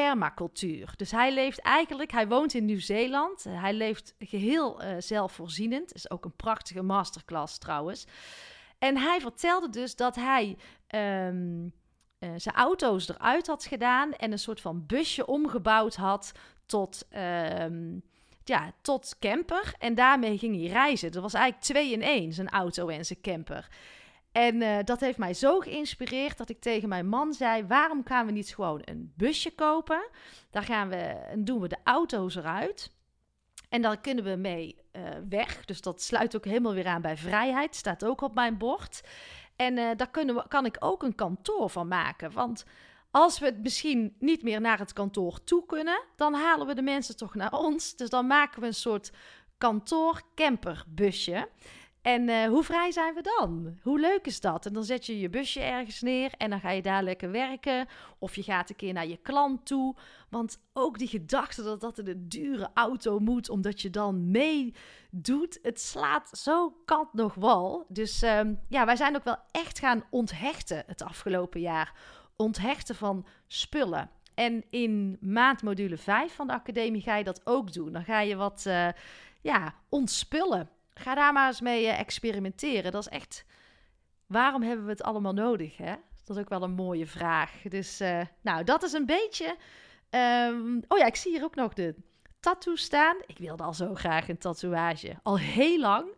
permacultuur. 0.00 0.92
Dus 0.96 1.10
hij 1.10 1.32
leeft 1.32 1.58
eigenlijk, 1.58 2.10
hij 2.10 2.28
woont 2.28 2.54
in 2.54 2.64
Nieuw-Zeeland. 2.64 3.44
Hij 3.48 3.72
leeft 3.72 4.14
geheel 4.18 4.82
uh, 4.82 4.94
zelfvoorzienend. 4.98 5.94
Is 5.94 6.10
ook 6.10 6.24
een 6.24 6.36
prachtige 6.36 6.82
masterclass 6.82 7.58
trouwens. 7.58 8.06
En 8.78 8.96
hij 8.96 9.20
vertelde 9.20 9.70
dus 9.70 9.96
dat 9.96 10.14
hij 10.14 10.56
um, 11.28 11.72
uh, 12.18 12.30
zijn 12.36 12.54
auto's 12.54 13.08
eruit 13.08 13.46
had 13.46 13.64
gedaan 13.64 14.12
en 14.12 14.32
een 14.32 14.38
soort 14.38 14.60
van 14.60 14.86
busje 14.86 15.26
omgebouwd 15.26 15.94
had 15.94 16.32
tot. 16.66 17.06
Um, 17.60 18.02
ja, 18.44 18.72
tot 18.80 19.16
camper. 19.18 19.74
En 19.78 19.94
daarmee 19.94 20.38
ging 20.38 20.56
hij 20.56 20.66
reizen. 20.66 21.12
Dat 21.12 21.22
was 21.22 21.34
eigenlijk 21.34 21.64
twee 21.64 21.92
in 21.92 22.02
één, 22.02 22.32
zijn 22.32 22.48
auto 22.48 22.88
en 22.88 23.04
zijn 23.04 23.20
camper. 23.20 23.68
En 24.34 24.60
uh, 24.60 24.78
dat 24.84 25.00
heeft 25.00 25.18
mij 25.18 25.34
zo 25.34 25.60
geïnspireerd 25.60 26.38
dat 26.38 26.48
ik 26.48 26.60
tegen 26.60 26.88
mijn 26.88 27.08
man 27.08 27.32
zei: 27.32 27.66
waarom 27.66 28.02
gaan 28.04 28.26
we 28.26 28.32
niet 28.32 28.54
gewoon 28.54 28.80
een 28.84 29.12
busje 29.16 29.54
kopen? 29.54 30.08
Daar 30.50 30.62
gaan 30.62 30.88
we, 30.88 30.96
en 30.96 31.44
doen 31.44 31.60
we 31.60 31.68
de 31.68 31.78
auto's 31.84 32.34
eruit. 32.34 32.92
En 33.68 33.82
dan 33.82 34.00
kunnen 34.00 34.24
we 34.24 34.36
mee 34.36 34.76
uh, 34.92 35.02
weg. 35.28 35.64
Dus 35.64 35.80
dat 35.80 36.02
sluit 36.02 36.36
ook 36.36 36.44
helemaal 36.44 36.74
weer 36.74 36.86
aan 36.86 37.02
bij 37.02 37.16
vrijheid. 37.16 37.76
Staat 37.76 38.04
ook 38.04 38.20
op 38.20 38.34
mijn 38.34 38.58
bord. 38.58 39.00
En 39.56 39.76
uh, 39.76 39.90
daar 39.96 40.10
kunnen 40.10 40.34
we, 40.34 40.48
kan 40.48 40.66
ik 40.66 40.76
ook 40.78 41.02
een 41.02 41.14
kantoor 41.14 41.70
van 41.70 41.88
maken. 41.88 42.32
Want 42.32 42.64
als 43.10 43.38
we 43.38 43.46
het 43.46 43.62
misschien 43.62 44.16
niet 44.18 44.42
meer 44.42 44.60
naar 44.60 44.78
het 44.78 44.92
kantoor 44.92 45.44
toe 45.44 45.66
kunnen, 45.66 46.02
dan 46.16 46.34
halen 46.34 46.66
we 46.66 46.74
de 46.74 46.82
mensen 46.82 47.16
toch 47.16 47.34
naar 47.34 47.52
ons. 47.52 47.96
Dus 47.96 48.10
dan 48.10 48.26
maken 48.26 48.60
we 48.60 48.66
een 48.66 48.74
soort 48.74 49.12
kantoor-camperbusje. 49.58 51.48
En 52.04 52.28
uh, 52.28 52.46
hoe 52.46 52.64
vrij 52.64 52.90
zijn 52.90 53.14
we 53.14 53.22
dan? 53.22 53.78
Hoe 53.82 54.00
leuk 54.00 54.26
is 54.26 54.40
dat? 54.40 54.66
En 54.66 54.72
dan 54.72 54.84
zet 54.84 55.06
je 55.06 55.18
je 55.18 55.30
busje 55.30 55.60
ergens 55.60 56.00
neer 56.00 56.32
en 56.36 56.50
dan 56.50 56.60
ga 56.60 56.70
je 56.70 56.82
daar 56.82 57.02
lekker 57.02 57.30
werken. 57.30 57.86
Of 58.18 58.36
je 58.36 58.42
gaat 58.42 58.70
een 58.70 58.76
keer 58.76 58.92
naar 58.92 59.06
je 59.06 59.16
klant 59.16 59.66
toe. 59.66 59.94
Want 60.28 60.58
ook 60.72 60.98
die 60.98 61.08
gedachte 61.08 61.62
dat 61.62 61.80
dat 61.80 61.98
een 61.98 62.28
dure 62.28 62.70
auto 62.74 63.18
moet, 63.18 63.48
omdat 63.48 63.80
je 63.82 63.90
dan 63.90 64.30
meedoet, 64.30 65.58
het 65.62 65.80
slaat 65.80 66.30
zo 66.32 66.76
kant 66.84 67.12
nog 67.12 67.34
wal. 67.34 67.84
Dus 67.88 68.22
um, 68.22 68.60
ja, 68.68 68.86
wij 68.86 68.96
zijn 68.96 69.16
ook 69.16 69.24
wel 69.24 69.38
echt 69.50 69.78
gaan 69.78 70.04
onthechten 70.10 70.84
het 70.86 71.02
afgelopen 71.02 71.60
jaar. 71.60 71.92
Onthechten 72.36 72.94
van 72.94 73.26
spullen. 73.46 74.10
En 74.34 74.64
in 74.70 75.16
maandmodule 75.20 75.96
5 75.96 76.34
van 76.34 76.46
de 76.46 76.52
academie 76.52 77.02
ga 77.02 77.16
je 77.16 77.24
dat 77.24 77.40
ook 77.44 77.72
doen. 77.72 77.92
Dan 77.92 78.04
ga 78.04 78.20
je 78.20 78.36
wat 78.36 78.64
uh, 78.66 78.88
ja, 79.40 79.74
ontspullen 79.88 80.68
ga 80.94 81.14
daar 81.14 81.32
maar 81.32 81.46
eens 81.46 81.60
mee 81.60 81.84
uh, 81.84 81.98
experimenteren. 82.00 82.92
Dat 82.92 83.00
is 83.00 83.08
echt. 83.08 83.44
Waarom 84.26 84.62
hebben 84.62 84.84
we 84.84 84.90
het 84.90 85.02
allemaal 85.02 85.32
nodig? 85.32 85.76
Hè? 85.76 85.94
Dat 86.24 86.36
is 86.36 86.42
ook 86.42 86.48
wel 86.48 86.62
een 86.62 86.74
mooie 86.74 87.06
vraag. 87.06 87.62
Dus, 87.62 88.00
uh, 88.00 88.20
nou, 88.40 88.64
dat 88.64 88.82
is 88.82 88.92
een 88.92 89.06
beetje. 89.06 89.56
Um, 90.10 90.82
oh 90.88 90.98
ja, 90.98 91.06
ik 91.06 91.16
zie 91.16 91.32
hier 91.32 91.44
ook 91.44 91.54
nog 91.54 91.72
de 91.72 91.94
tattoo 92.40 92.74
staan. 92.74 93.16
Ik 93.26 93.38
wilde 93.38 93.62
al 93.62 93.74
zo 93.74 93.94
graag 93.94 94.28
een 94.28 94.38
tatoeage. 94.38 95.18
Al 95.22 95.38
heel 95.38 95.78
lang. 95.78 96.08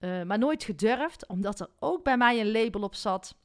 Uh, 0.00 0.22
maar 0.22 0.38
nooit 0.38 0.64
gedurfd, 0.64 1.26
omdat 1.26 1.60
er 1.60 1.68
ook 1.78 2.04
bij 2.04 2.16
mij 2.16 2.40
een 2.40 2.50
label 2.50 2.82
op 2.82 2.94
zat. 2.94 3.36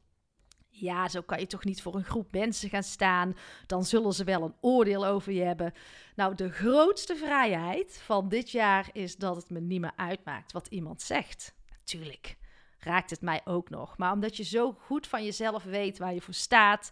Ja, 0.75 1.07
zo 1.07 1.21
kan 1.21 1.39
je 1.39 1.47
toch 1.47 1.63
niet 1.63 1.81
voor 1.81 1.95
een 1.95 2.03
groep 2.03 2.31
mensen 2.31 2.69
gaan 2.69 2.83
staan. 2.83 3.35
Dan 3.65 3.85
zullen 3.85 4.13
ze 4.13 4.23
wel 4.23 4.43
een 4.43 4.55
oordeel 4.61 5.05
over 5.05 5.31
je 5.31 5.43
hebben. 5.43 5.73
Nou, 6.15 6.35
de 6.35 6.49
grootste 6.49 7.15
vrijheid 7.15 8.01
van 8.05 8.29
dit 8.29 8.51
jaar 8.51 8.89
is 8.91 9.15
dat 9.15 9.35
het 9.35 9.49
me 9.49 9.59
niet 9.59 9.81
meer 9.81 9.93
uitmaakt 9.95 10.51
wat 10.51 10.67
iemand 10.67 11.01
zegt. 11.01 11.55
Natuurlijk 11.79 12.37
raakt 12.79 13.09
het 13.09 13.21
mij 13.21 13.41
ook 13.43 13.69
nog. 13.69 13.97
Maar 13.97 14.11
omdat 14.11 14.37
je 14.37 14.43
zo 14.43 14.71
goed 14.79 15.07
van 15.07 15.23
jezelf 15.23 15.63
weet 15.63 15.97
waar 15.97 16.13
je 16.13 16.21
voor 16.21 16.33
staat, 16.33 16.91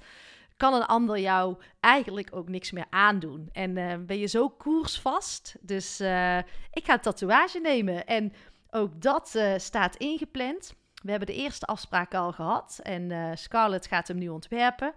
kan 0.57 0.73
een 0.73 0.85
ander 0.85 1.19
jou 1.19 1.57
eigenlijk 1.79 2.29
ook 2.35 2.49
niks 2.49 2.71
meer 2.71 2.87
aandoen. 2.89 3.49
En 3.51 3.77
uh, 3.77 3.93
ben 4.05 4.17
je 4.17 4.27
zo 4.27 4.49
koersvast. 4.49 5.55
Dus 5.61 6.01
uh, 6.01 6.37
ik 6.71 6.85
ga 6.85 6.93
een 6.93 6.99
tatoeage 6.99 7.59
nemen. 7.59 8.05
En 8.05 8.33
ook 8.69 9.01
dat 9.01 9.33
uh, 9.35 9.53
staat 9.57 9.95
ingepland. 9.95 10.73
We 11.01 11.09
hebben 11.09 11.27
de 11.27 11.35
eerste 11.35 11.65
afspraak 11.65 12.13
al 12.13 12.31
gehad 12.31 12.79
en 12.83 13.09
uh, 13.09 13.31
Scarlett 13.33 13.87
gaat 13.87 14.07
hem 14.07 14.17
nu 14.17 14.29
ontwerpen. 14.29 14.93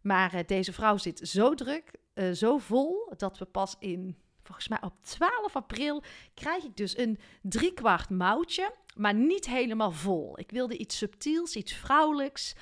Maar 0.00 0.34
uh, 0.34 0.40
deze 0.46 0.72
vrouw 0.72 0.96
zit 0.96 1.28
zo 1.28 1.54
druk, 1.54 1.90
uh, 2.14 2.32
zo 2.32 2.58
vol, 2.58 3.12
dat 3.16 3.38
we 3.38 3.44
pas 3.44 3.76
in, 3.78 4.16
volgens 4.42 4.68
mij 4.68 4.78
op 4.82 4.92
12 5.02 5.56
april, 5.56 6.02
krijg 6.34 6.64
ik 6.64 6.76
dus 6.76 6.98
een 6.98 7.18
driekwart 7.42 8.10
mouwtje, 8.10 8.74
maar 8.94 9.14
niet 9.14 9.46
helemaal 9.46 9.92
vol. 9.92 10.38
Ik 10.38 10.50
wilde 10.50 10.76
iets 10.76 10.96
subtiels, 10.96 11.56
iets 11.56 11.72
vrouwelijks, 11.72 12.54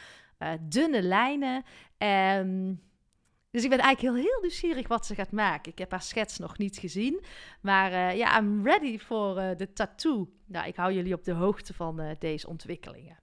dunne 0.61 1.03
lijnen. 1.03 1.64
En 1.99 2.81
Dus 3.55 3.65
ik 3.65 3.71
ben 3.71 3.79
eigenlijk 3.79 4.17
heel, 4.17 4.25
heel 4.25 4.41
nieuwsgierig 4.41 4.89
wat 4.89 5.07
ze 5.07 5.15
gaat 5.15 5.33
maken. 5.33 5.73
Ik 5.73 5.79
heb 5.79 5.91
haar 5.91 6.03
schets 6.03 6.39
nog 6.39 6.59
niet 6.59 6.77
gezien. 6.79 7.25
Maar 7.61 7.93
uh, 7.93 8.17
ja, 8.17 8.39
I'm 8.39 8.65
ready 8.65 8.99
voor 8.99 9.35
de 9.35 9.73
tattoo. 9.73 10.29
Nou, 10.47 10.67
ik 10.67 10.77
hou 10.77 10.93
jullie 10.93 11.15
op 11.15 11.25
de 11.25 11.33
hoogte 11.33 11.75
van 11.75 12.01
uh, 12.01 12.11
deze 12.19 12.49
ontwikkelingen. 12.49 13.19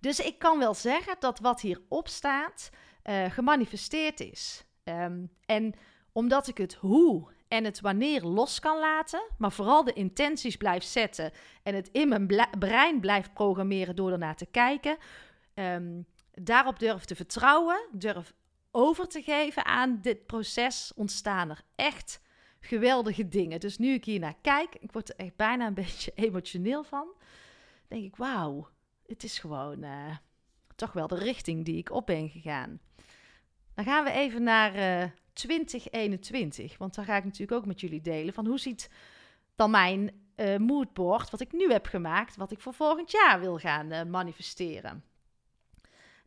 Dus 0.00 0.20
ik 0.20 0.38
kan 0.38 0.58
wel 0.58 0.74
zeggen 0.74 1.16
dat 1.18 1.38
wat 1.38 1.60
hierop 1.60 2.08
staat 2.08 2.70
gemanifesteerd 3.28 4.20
is. 4.20 4.64
Um, 4.84 5.30
en 5.46 5.74
omdat 6.12 6.46
ik 6.48 6.58
het 6.58 6.74
hoe 6.74 7.32
en 7.48 7.64
het 7.64 7.80
wanneer 7.80 8.22
los 8.22 8.60
kan 8.60 8.78
laten, 8.78 9.22
maar 9.38 9.52
vooral 9.52 9.84
de 9.84 9.92
intenties 9.92 10.56
blijf 10.56 10.82
zetten 10.82 11.32
en 11.62 11.74
het 11.74 11.88
in 11.92 12.08
mijn 12.08 12.48
brein 12.58 13.00
blijf 13.00 13.32
programmeren 13.32 13.96
door 13.96 14.12
ernaar 14.12 14.36
te 14.36 14.46
kijken, 14.46 14.96
um, 15.54 16.06
daarop 16.32 16.78
durf 16.78 17.04
te 17.04 17.16
vertrouwen, 17.16 17.88
durf 17.92 18.34
over 18.70 19.08
te 19.08 19.22
geven 19.22 19.64
aan 19.64 19.98
dit 20.00 20.26
proces, 20.26 20.92
ontstaan 20.94 21.50
er 21.50 21.62
echt 21.74 22.20
geweldige 22.60 23.28
dingen. 23.28 23.60
Dus 23.60 23.78
nu 23.78 23.92
ik 23.92 24.04
hier 24.04 24.20
naar 24.20 24.36
kijk, 24.42 24.76
ik 24.78 24.92
word 24.92 25.08
er 25.08 25.16
echt 25.16 25.36
bijna 25.36 25.66
een 25.66 25.74
beetje 25.84 26.12
emotioneel 26.14 26.84
van, 26.84 27.08
denk 27.88 28.04
ik, 28.04 28.16
wauw, 28.16 28.68
het 29.06 29.24
is 29.24 29.38
gewoon 29.38 29.84
uh, 29.84 30.16
toch 30.74 30.92
wel 30.92 31.06
de 31.06 31.18
richting 31.18 31.64
die 31.64 31.76
ik 31.76 31.90
op 31.90 32.06
ben 32.06 32.28
gegaan. 32.28 32.80
Dan 33.74 33.84
gaan 33.84 34.04
we 34.04 34.10
even 34.10 34.42
naar 34.42 34.74
uh, 34.74 35.02
eh, 35.02 35.10
2021, 35.32 36.78
want 36.78 36.94
daar 36.94 37.04
ga 37.04 37.16
ik 37.16 37.24
natuurlijk 37.24 37.52
ook 37.52 37.66
met 37.66 37.80
jullie 37.80 38.00
delen 38.00 38.34
van 38.34 38.46
hoe 38.46 38.58
ziet 38.58 38.90
dan 39.56 39.70
mijn 39.70 40.26
uh, 40.36 40.56
moodboard, 40.56 41.30
wat 41.30 41.40
ik 41.40 41.52
nu 41.52 41.72
heb 41.72 41.86
gemaakt, 41.86 42.36
wat 42.36 42.50
ik 42.50 42.60
voor 42.60 42.74
volgend 42.74 43.10
jaar 43.10 43.40
wil 43.40 43.58
gaan 43.58 44.10
manifesteren. 44.10 45.04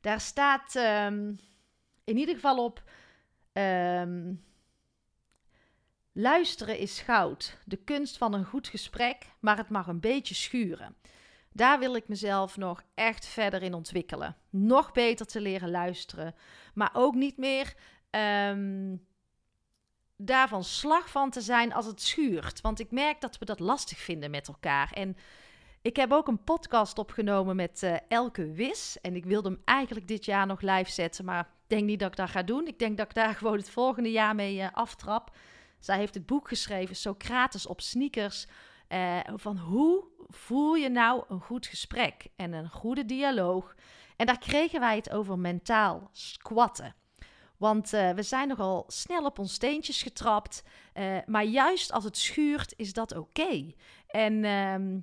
Daar 0.02 0.20
staat 0.20 0.76
um, 0.76 1.40
in 2.04 2.18
ieder 2.18 2.36
geval 2.36 2.64
op. 2.64 2.84
Um, 3.54 4.44
luisteren 6.12 6.78
is 6.78 7.00
goud. 7.00 7.58
De 7.66 7.78
kunst 7.78 8.18
van 8.18 8.34
een 8.34 8.46
goed 8.46 8.68
gesprek, 8.68 9.26
maar 9.40 9.58
het 9.58 9.70
mag 9.70 9.88
een 9.88 10.00
beetje 10.00 10.36
schuren. 10.36 10.96
Daar 11.54 11.80
wil 11.80 11.96
ik 11.96 12.08
mezelf 12.08 12.58
nog 12.58 12.84
echt 12.94 13.26
verder 13.26 13.64
in 13.64 13.74
ontwikkelen. 13.74 14.38
Nog 14.50 14.92
beter 14.92 15.26
te 15.26 15.42
leren 15.42 15.72
luisteren. 15.72 16.36
Maar 16.74 16.90
ook 16.94 17.16
niet 17.16 17.38
meer 17.38 17.74
um, 18.10 19.06
daarvan 20.16 20.64
slag 20.64 21.10
van 21.10 21.30
te 21.30 21.42
zijn 21.42 21.74
als 21.74 21.86
het 21.86 22.02
schuurt. 22.02 22.62
Want 22.62 22.80
ik 22.80 22.92
merk 22.92 23.22
dat 23.22 23.38
we 23.38 23.46
dat 23.46 23.60
lastig 23.60 23.98
vinden 23.98 24.32
met 24.32 24.48
elkaar. 24.48 24.92
En 24.92 25.18
ik 25.82 25.96
heb 25.96 26.12
ook 26.12 26.28
een 26.28 26.44
podcast 26.44 26.98
opgenomen 26.98 27.56
met 27.56 27.82
uh, 27.84 27.96
Elke 28.08 28.52
Wis. 28.52 28.98
En 29.02 29.16
ik 29.16 29.26
wilde 29.26 29.50
hem 29.50 29.62
eigenlijk 29.66 30.08
dit 30.08 30.26
jaar 30.26 30.48
nog 30.48 30.62
live 30.62 30.92
zetten. 30.92 31.26
Maar 31.26 31.50
denk 31.72 31.86
niet 31.86 32.00
dat 32.00 32.10
ik 32.10 32.18
dat 32.18 32.30
ga 32.30 32.44
doen. 32.44 32.68
Ik 32.68 32.80
denk 32.80 32.98
dat 32.98 33.06
ik 33.06 33.14
daar 33.14 33.36
gewoon 33.40 33.58
het 33.58 33.70
volgende 33.70 34.12
jaar 34.12 34.36
mee 34.36 34.56
uh, 34.56 34.68
aftrap. 34.72 35.36
Zij 35.80 35.98
heeft 35.98 36.14
het 36.14 36.26
boek 36.26 36.48
geschreven, 36.48 36.96
Socrates 36.96 37.66
op 37.66 37.82
sneakers. 37.82 38.48
Uh, 38.90 39.20
van 39.36 39.58
hoe 39.58 40.04
voel 40.28 40.74
je 40.76 40.90
nou 40.90 41.24
een 41.28 41.42
goed 41.42 41.66
gesprek 41.66 42.28
en 42.36 42.54
een 42.54 42.70
goede 42.70 43.06
dialoog? 43.06 43.76
En 44.16 44.26
daar 44.26 44.40
kregen 44.40 44.80
wij 44.80 44.96
het 44.96 45.12
over 45.12 45.40
mentaal 45.40 46.10
squatten. 46.12 46.96
Want 47.58 47.94
uh, 47.94 48.12
we 48.12 48.24
zijn 48.24 48.48
nogal 48.48 48.84
snel 48.88 49.26
op 49.26 49.40
ons 49.40 49.54
steentjes 49.54 50.04
getrapt. 50.04 50.64
Maar 51.26 51.44
juist 51.44 51.92
als 51.92 52.04
het 52.04 52.18
schuurt, 52.18 52.74
is 52.78 52.94
dat 52.94 53.16
oké. 53.18 53.74
En 54.08 54.44
uh, 54.44 55.02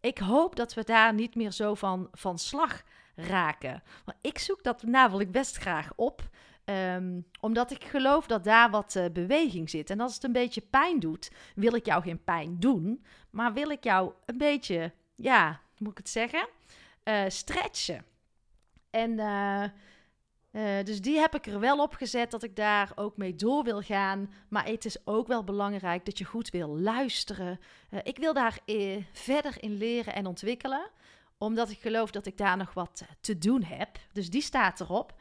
ik 0.00 0.18
hoop 0.18 0.56
dat 0.56 0.74
we 0.74 0.84
daar 0.84 1.14
niet 1.14 1.34
meer 1.34 1.50
zo 1.50 1.74
van, 1.74 2.08
van 2.12 2.38
slag 2.38 2.82
raken. 3.14 3.82
Ik 4.20 4.38
zoek 4.38 4.62
dat 4.62 4.82
namelijk 4.82 5.32
best 5.32 5.56
graag 5.56 5.92
op. 5.96 6.28
Um, 6.94 7.26
omdat 7.40 7.70
ik 7.70 7.84
geloof 7.84 8.26
dat 8.26 8.44
daar 8.44 8.70
wat 8.70 8.94
uh, 8.94 9.04
beweging 9.12 9.70
zit. 9.70 9.90
En 9.90 10.00
als 10.00 10.14
het 10.14 10.24
een 10.24 10.32
beetje 10.32 10.60
pijn 10.60 11.00
doet, 11.00 11.30
wil 11.54 11.74
ik 11.74 11.86
jou 11.86 12.02
geen 12.02 12.24
pijn 12.24 12.56
doen. 12.58 13.04
Maar 13.30 13.52
wil 13.52 13.70
ik 13.70 13.84
jou 13.84 14.12
een 14.24 14.38
beetje, 14.38 14.92
ja, 15.14 15.46
hoe 15.48 15.76
moet 15.78 15.90
ik 15.90 15.98
het 15.98 16.08
zeggen? 16.08 16.48
Uh, 17.04 17.22
stretchen. 17.28 18.04
En 18.90 19.10
uh, 19.10 19.64
dus 20.84 21.00
die 21.00 21.18
heb 21.18 21.34
ik 21.34 21.46
er 21.46 21.60
wel 21.60 21.78
op 21.78 21.94
gezet 21.94 22.30
dat 22.30 22.42
ik 22.42 22.56
daar 22.56 22.92
ook 22.94 23.16
mee 23.16 23.34
door 23.34 23.64
wil 23.64 23.80
gaan. 23.80 24.32
Maar 24.48 24.66
het 24.66 24.84
is 24.84 25.06
ook 25.06 25.26
wel 25.26 25.44
belangrijk 25.44 26.04
dat 26.04 26.18
je 26.18 26.24
goed 26.24 26.50
wil 26.50 26.78
luisteren. 26.78 27.60
Ik 28.02 28.18
wil 28.18 28.32
daar 28.32 28.58
verder 29.12 29.62
in 29.62 29.76
leren 29.76 30.14
en 30.14 30.26
ontwikkelen. 30.26 30.90
Omdat 31.38 31.70
ik 31.70 31.80
geloof 31.80 32.10
dat 32.10 32.26
ik 32.26 32.36
daar 32.36 32.56
nog 32.56 32.74
wat 32.74 33.04
te 33.20 33.38
doen 33.38 33.62
heb. 33.62 33.98
Dus 34.12 34.30
die 34.30 34.42
staat 34.42 34.80
erop. 34.80 35.14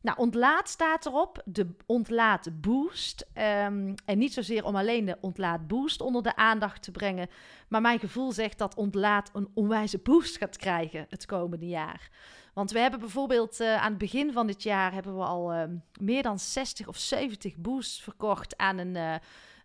Nou, 0.00 0.18
ontlaat 0.18 0.68
staat 0.68 1.06
erop, 1.06 1.42
de 1.44 1.74
ontlaat 1.86 2.60
boost. 2.60 3.26
Um, 3.34 3.94
en 4.04 4.18
niet 4.18 4.32
zozeer 4.32 4.64
om 4.64 4.76
alleen 4.76 5.04
de 5.04 5.18
ontlaat 5.20 5.66
boost 5.66 6.00
onder 6.00 6.22
de 6.22 6.36
aandacht 6.36 6.82
te 6.82 6.90
brengen. 6.90 7.28
Maar 7.68 7.80
mijn 7.80 7.98
gevoel 7.98 8.32
zegt 8.32 8.58
dat 8.58 8.74
ontlaat 8.74 9.30
een 9.32 9.48
onwijze 9.54 9.98
boost 9.98 10.36
gaat 10.36 10.56
krijgen 10.56 11.06
het 11.08 11.26
komende 11.26 11.66
jaar. 11.66 12.10
Want 12.54 12.70
we 12.70 12.78
hebben 12.78 13.00
bijvoorbeeld 13.00 13.60
uh, 13.60 13.76
aan 13.82 13.90
het 13.90 13.98
begin 13.98 14.32
van 14.32 14.46
dit 14.46 14.62
jaar 14.62 14.92
hebben 14.92 15.16
we 15.16 15.24
al 15.24 15.54
uh, 15.54 15.62
meer 16.00 16.22
dan 16.22 16.38
60 16.38 16.88
of 16.88 16.96
70 16.96 17.56
boosts 17.56 18.02
verkocht 18.02 18.56
aan 18.56 18.78
een 18.78 19.20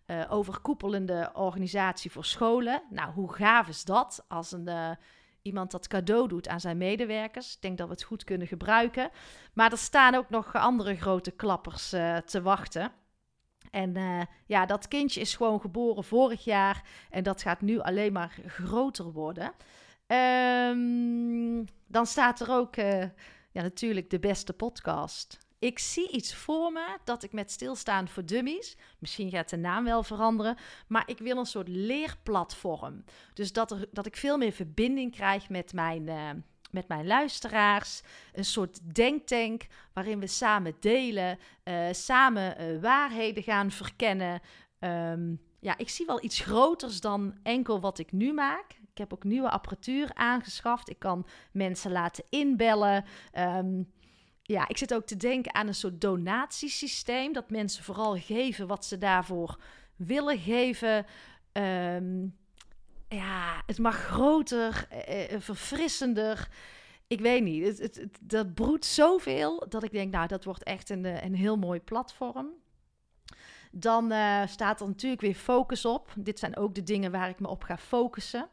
uh, 0.06 0.24
overkoepelende 0.28 1.30
organisatie 1.34 2.10
voor 2.10 2.24
scholen. 2.24 2.82
Nou, 2.90 3.12
hoe 3.12 3.32
gaaf 3.32 3.68
is 3.68 3.84
dat 3.84 4.24
als 4.28 4.52
een, 4.52 4.96
iemand 5.44 5.70
dat 5.70 5.88
cadeau 5.88 6.28
doet 6.28 6.48
aan 6.48 6.60
zijn 6.60 6.76
medewerkers? 6.76 7.54
Ik 7.54 7.62
denk 7.62 7.78
dat 7.78 7.86
we 7.86 7.92
het 7.92 8.02
goed 8.02 8.24
kunnen 8.24 8.46
gebruiken. 8.46 9.10
Maar 9.52 9.72
er 9.72 9.78
staan 9.78 10.14
ook 10.14 10.30
nog 10.30 10.54
andere 10.54 10.96
grote 10.96 11.30
klappers 11.30 11.88
te 12.24 12.40
wachten. 12.42 12.92
En 13.70 13.96
uh, 13.96 14.22
ja, 14.46 14.66
dat 14.66 14.88
kindje 14.88 15.20
is 15.20 15.36
gewoon 15.36 15.60
geboren 15.60 16.04
vorig 16.04 16.44
jaar 16.44 16.82
en 17.10 17.22
dat 17.22 17.42
gaat 17.42 17.60
nu 17.60 17.78
alleen 17.78 18.12
maar 18.12 18.38
groter 18.46 19.12
worden. 19.12 19.52
Um, 20.06 21.64
dan 21.86 22.06
staat 22.06 22.40
er 22.40 22.50
ook 22.50 22.76
uh, 22.76 23.00
ja, 23.50 23.62
natuurlijk 23.62 24.10
de 24.10 24.18
beste 24.18 24.52
podcast. 24.52 25.38
Ik 25.64 25.78
zie 25.78 26.10
iets 26.10 26.34
voor 26.34 26.72
me 26.72 26.98
dat 27.04 27.22
ik 27.22 27.32
met 27.32 27.50
stilstaan 27.50 28.08
voor 28.08 28.24
dummies, 28.24 28.76
misschien 28.98 29.30
gaat 29.30 29.50
de 29.50 29.56
naam 29.56 29.84
wel 29.84 30.02
veranderen, 30.02 30.56
maar 30.86 31.02
ik 31.06 31.18
wil 31.18 31.36
een 31.36 31.46
soort 31.46 31.68
leerplatform. 31.68 33.04
Dus 33.34 33.52
dat, 33.52 33.70
er, 33.70 33.88
dat 33.92 34.06
ik 34.06 34.16
veel 34.16 34.38
meer 34.38 34.52
verbinding 34.52 35.12
krijg 35.12 35.48
met 35.48 35.72
mijn, 35.72 36.06
uh, 36.06 36.30
met 36.70 36.88
mijn 36.88 37.06
luisteraars. 37.06 38.02
Een 38.32 38.44
soort 38.44 38.94
denktank 38.94 39.66
waarin 39.92 40.20
we 40.20 40.26
samen 40.26 40.76
delen, 40.80 41.38
uh, 41.64 41.86
samen 41.90 42.80
waarheden 42.80 43.42
gaan 43.42 43.70
verkennen. 43.70 44.40
Um, 44.80 45.40
ja, 45.60 45.78
ik 45.78 45.88
zie 45.88 46.06
wel 46.06 46.24
iets 46.24 46.40
groters 46.40 47.00
dan 47.00 47.38
enkel 47.42 47.80
wat 47.80 47.98
ik 47.98 48.12
nu 48.12 48.32
maak. 48.32 48.72
Ik 48.90 48.98
heb 48.98 49.12
ook 49.12 49.24
nieuwe 49.24 49.50
apparatuur 49.50 50.14
aangeschaft. 50.14 50.88
Ik 50.88 50.98
kan 50.98 51.26
mensen 51.52 51.92
laten 51.92 52.24
inbellen. 52.30 53.04
Um, 53.38 53.92
ja, 54.46 54.68
ik 54.68 54.78
zit 54.78 54.94
ook 54.94 55.06
te 55.06 55.16
denken 55.16 55.54
aan 55.54 55.66
een 55.66 55.74
soort 55.74 56.00
donatiesysteem. 56.00 57.32
Dat 57.32 57.50
mensen 57.50 57.84
vooral 57.84 58.16
geven 58.18 58.66
wat 58.66 58.84
ze 58.84 58.98
daarvoor 58.98 59.58
willen 59.96 60.38
geven. 60.38 61.06
Um, 61.52 62.36
ja, 63.08 63.62
het 63.66 63.78
mag 63.78 63.96
groter, 63.96 64.88
uh, 65.08 65.40
verfrissender. 65.40 66.48
Ik 67.06 67.20
weet 67.20 67.42
niet. 67.42 67.64
Het, 67.64 67.78
het, 67.78 68.18
dat 68.20 68.54
broedt 68.54 68.84
zoveel 68.84 69.66
dat 69.68 69.82
ik 69.82 69.92
denk, 69.92 70.12
nou, 70.12 70.26
dat 70.26 70.44
wordt 70.44 70.62
echt 70.62 70.90
een, 70.90 71.24
een 71.24 71.34
heel 71.34 71.56
mooi 71.56 71.80
platform. 71.80 72.48
Dan 73.70 74.04
staat 74.48 74.80
er 74.80 74.86
natuurlijk 74.86 75.22
weer 75.22 75.34
focus 75.34 75.84
op. 75.84 76.12
Dit 76.16 76.38
zijn 76.38 76.56
ook 76.56 76.74
de 76.74 76.82
dingen 76.82 77.10
waar 77.10 77.28
ik 77.28 77.40
me 77.40 77.48
op 77.48 77.62
ga 77.62 77.78
focussen. 77.78 78.48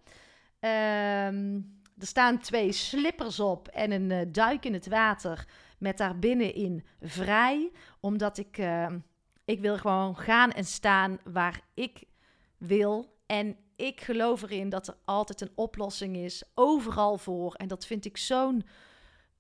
Um, 0.60 1.80
er 1.98 2.08
staan 2.08 2.40
twee 2.40 2.72
slippers 2.72 3.40
op 3.40 3.68
en 3.68 3.92
een 3.92 4.32
duik 4.32 4.66
in 4.66 4.74
het 4.74 4.88
water 4.88 5.48
met 5.82 5.98
daarbinnenin 5.98 6.84
vrij. 7.02 7.72
Omdat 8.00 8.38
ik, 8.38 8.58
uh, 8.58 8.88
ik 9.46 9.60
wil 9.60 9.78
gewoon 9.78 10.18
gaan 10.18 10.52
en 10.52 10.66
staan 10.66 11.20
waar 11.24 11.62
ik 11.74 12.04
wil. 12.58 13.20
En 13.26 13.58
ik 13.76 14.02
geloof 14.02 14.42
erin 14.42 14.70
dat 14.70 14.88
er 14.88 14.98
altijd 15.06 15.42
een 15.42 15.52
oplossing 15.56 16.16
is, 16.18 16.44
overal 16.54 17.18
voor. 17.18 17.54
En 17.54 17.68
dat 17.68 17.86
vind 17.86 18.06
ik 18.06 18.18
zo'n 18.18 18.64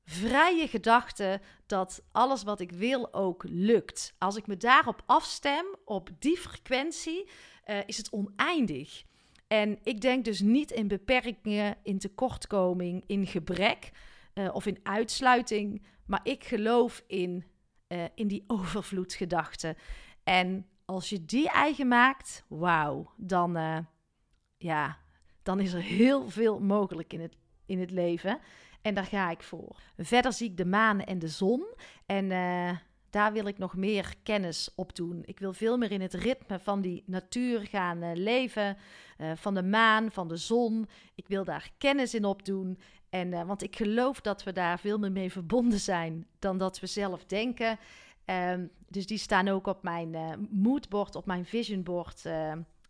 vrije 0.03 0.67
gedachte 0.67 1.41
dat 1.65 2.03
alles 2.11 2.43
wat 2.43 2.59
ik 2.59 2.71
wil 2.71 3.13
ook 3.13 3.43
lukt. 3.47 4.13
Als 4.17 4.35
ik 4.35 4.47
me 4.47 4.57
daarop 4.57 5.03
afstem, 5.05 5.65
op 5.85 6.09
die 6.19 6.37
frequentie, 6.37 7.29
uh, 7.65 7.77
is 7.85 7.97
het 7.97 8.11
oneindig. 8.11 9.03
En 9.47 9.79
ik 9.83 10.01
denk 10.01 10.25
dus 10.25 10.39
niet 10.39 10.71
in 10.71 10.87
beperkingen, 10.87 11.77
in 11.83 11.99
tekortkoming, 11.99 13.03
in 13.07 13.27
gebrek 13.27 13.91
uh, 14.33 14.55
of 14.55 14.65
in 14.65 14.79
uitsluiting, 14.83 15.81
maar 16.11 16.19
ik 16.23 16.43
geloof 16.43 17.03
in, 17.07 17.43
uh, 17.87 18.03
in 18.15 18.27
die 18.27 18.43
overvloedgedachte. 18.57 19.75
En 20.23 20.65
als 20.85 21.09
je 21.09 21.25
die 21.25 21.49
eigen 21.49 21.87
maakt, 21.87 22.45
wauw, 22.47 23.11
dan, 23.17 23.57
uh, 23.57 23.77
ja, 24.57 24.97
dan 25.43 25.59
is 25.59 25.73
er 25.73 25.81
heel 25.81 26.29
veel 26.29 26.59
mogelijk 26.59 27.13
in 27.13 27.21
het, 27.21 27.35
in 27.65 27.79
het 27.79 27.91
leven. 27.91 28.39
En 28.81 28.93
daar 28.93 29.05
ga 29.05 29.29
ik 29.29 29.43
voor. 29.43 29.81
Verder 29.97 30.33
zie 30.33 30.49
ik 30.49 30.57
de 30.57 30.65
maan 30.65 31.01
en 31.01 31.19
de 31.19 31.27
zon. 31.27 31.65
En 32.05 32.27
daar 33.09 33.33
wil 33.33 33.45
ik 33.45 33.57
nog 33.57 33.75
meer 33.75 34.13
kennis 34.23 34.69
op 34.75 34.95
doen. 34.95 35.21
Ik 35.25 35.39
wil 35.39 35.53
veel 35.53 35.77
meer 35.77 35.91
in 35.91 36.01
het 36.01 36.13
ritme 36.13 36.59
van 36.59 36.81
die 36.81 37.03
natuur 37.05 37.67
gaan 37.67 38.13
leven, 38.13 38.77
van 39.35 39.53
de 39.53 39.63
maan, 39.63 40.11
van 40.11 40.27
de 40.27 40.37
zon. 40.37 40.87
Ik 41.15 41.27
wil 41.27 41.43
daar 41.43 41.71
kennis 41.77 42.13
in 42.13 42.25
opdoen. 42.25 42.77
En, 43.11 43.31
uh, 43.31 43.43
want 43.43 43.63
ik 43.63 43.75
geloof 43.75 44.21
dat 44.21 44.43
we 44.43 44.51
daar 44.51 44.79
veel 44.79 44.97
meer 44.97 45.11
mee 45.11 45.31
verbonden 45.31 45.79
zijn 45.79 46.25
dan 46.39 46.57
dat 46.57 46.79
we 46.79 46.87
zelf 46.87 47.25
denken. 47.25 47.79
Um, 48.25 48.71
dus 48.87 49.07
die 49.07 49.17
staan 49.17 49.47
ook 49.47 49.67
op 49.67 49.83
mijn 49.83 50.15
moodboard, 50.51 51.15
op 51.15 51.25
mijn 51.25 51.45
visionboard. 51.45 52.25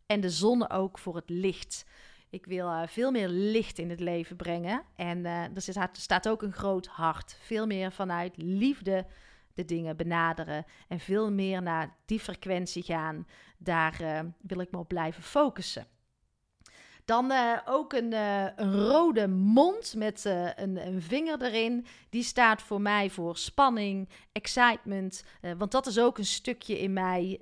en 0.06 0.20
de 0.20 0.30
zon 0.30 0.70
ook 0.70 0.98
voor 1.00 1.16
het 1.16 1.30
licht. 1.30 1.86
Ik 2.30 2.46
wil 2.46 2.88
veel 2.88 3.12
meer 3.12 3.28
licht 3.28 3.80
in 3.80 3.90
het 3.90 4.00
leven 4.00 4.36
brengen. 4.36 4.84
En 4.96 5.26
er 5.26 5.90
staat 5.92 6.30
ook 6.30 6.42
een 6.42 6.54
groot 6.54 6.88
hart. 6.88 7.38
Veel 7.40 7.66
meer 7.66 7.92
vanuit 7.92 8.38
liefde 8.38 9.06
de 9.54 9.66
dingen 9.66 9.98
benaderen 9.98 10.66
en 10.88 11.00
veel 11.00 11.32
meer 11.32 11.62
naar 11.62 11.96
die 12.06 12.20
frequentie 12.20 12.84
gaan. 12.84 13.28
Daar 13.58 14.02
uh, 14.02 14.20
wil 14.42 14.60
ik 14.60 14.72
me 14.72 14.78
op 14.78 14.88
blijven 14.88 15.24
focussen. 15.24 15.88
Dan 17.06 17.32
uh, 17.32 17.58
ook 17.66 17.94
een, 17.94 18.12
uh, 18.12 18.46
een, 18.56 18.74
rode 18.74 19.28
mond 19.28 19.94
met 19.98 20.26
een, 20.26 20.88
een, 20.88 21.02
vinger 21.02 21.42
erin. 21.42 21.86
Die 22.10 22.24
staat 22.24 22.62
voor 22.62 22.82
mij 22.82 23.10
voor 23.10 23.38
spanning, 23.38 24.10
excitement. 24.32 25.24
want 25.58 25.72
dat 25.72 25.88
is 25.88 26.00
ook 26.00 26.18
een 26.18 26.26
stukje 26.26 26.80
in 26.80 26.94
mij. 26.94 27.40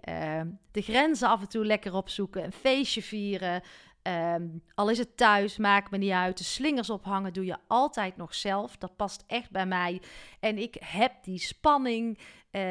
de 0.71 0.81
grenzen 0.81 1.27
af 1.27 1.41
en 1.41 1.49
toe 1.49 1.65
lekker 1.65 1.93
opzoeken, 1.93 2.43
een 2.43 2.51
feestje 2.51 3.01
vieren. 3.01 3.61
Ehm, 4.01 4.47
al 4.75 4.89
is 4.89 4.97
het 4.97 5.17
thuis, 5.17 5.57
maakt 5.57 5.91
me 5.91 5.97
niet 5.97 6.11
uit. 6.11 6.37
De 6.37 6.43
slingers 6.43 6.89
ophangen 6.89 7.33
doe 7.33 7.45
je 7.45 7.57
altijd 7.67 8.17
nog 8.17 8.35
zelf. 8.35 8.77
Dat 8.77 8.95
past 8.95 9.23
echt 9.27 9.51
bij 9.51 9.65
mij. 9.65 10.01
En 10.39 10.57
ik 10.57 10.77
heb 10.79 11.23
die 11.23 11.39
spanning 11.39 12.19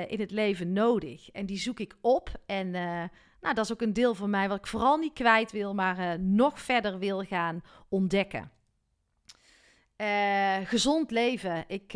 in 0.08 0.20
het 0.20 0.30
leven 0.30 0.72
nodig. 0.72 1.30
En 1.30 1.46
die 1.46 1.58
zoek 1.58 1.80
ik 1.80 1.96
op. 2.00 2.30
En 2.46 2.74
nou, 3.40 3.54
dat 3.54 3.64
is 3.64 3.72
ook 3.72 3.82
een 3.82 3.92
deel 3.92 4.14
van 4.14 4.30
mij 4.30 4.48
wat 4.48 4.58
ik 4.58 4.66
vooral 4.66 4.96
niet 4.96 5.12
kwijt 5.12 5.52
wil, 5.52 5.74
maar 5.74 5.98
uh, 5.98 6.12
nog 6.18 6.60
verder 6.60 6.98
wil 6.98 7.22
gaan 7.22 7.62
ontdekken. 7.88 8.50
gezond 10.64 11.10
leven, 11.10 11.64
ik 11.66 11.92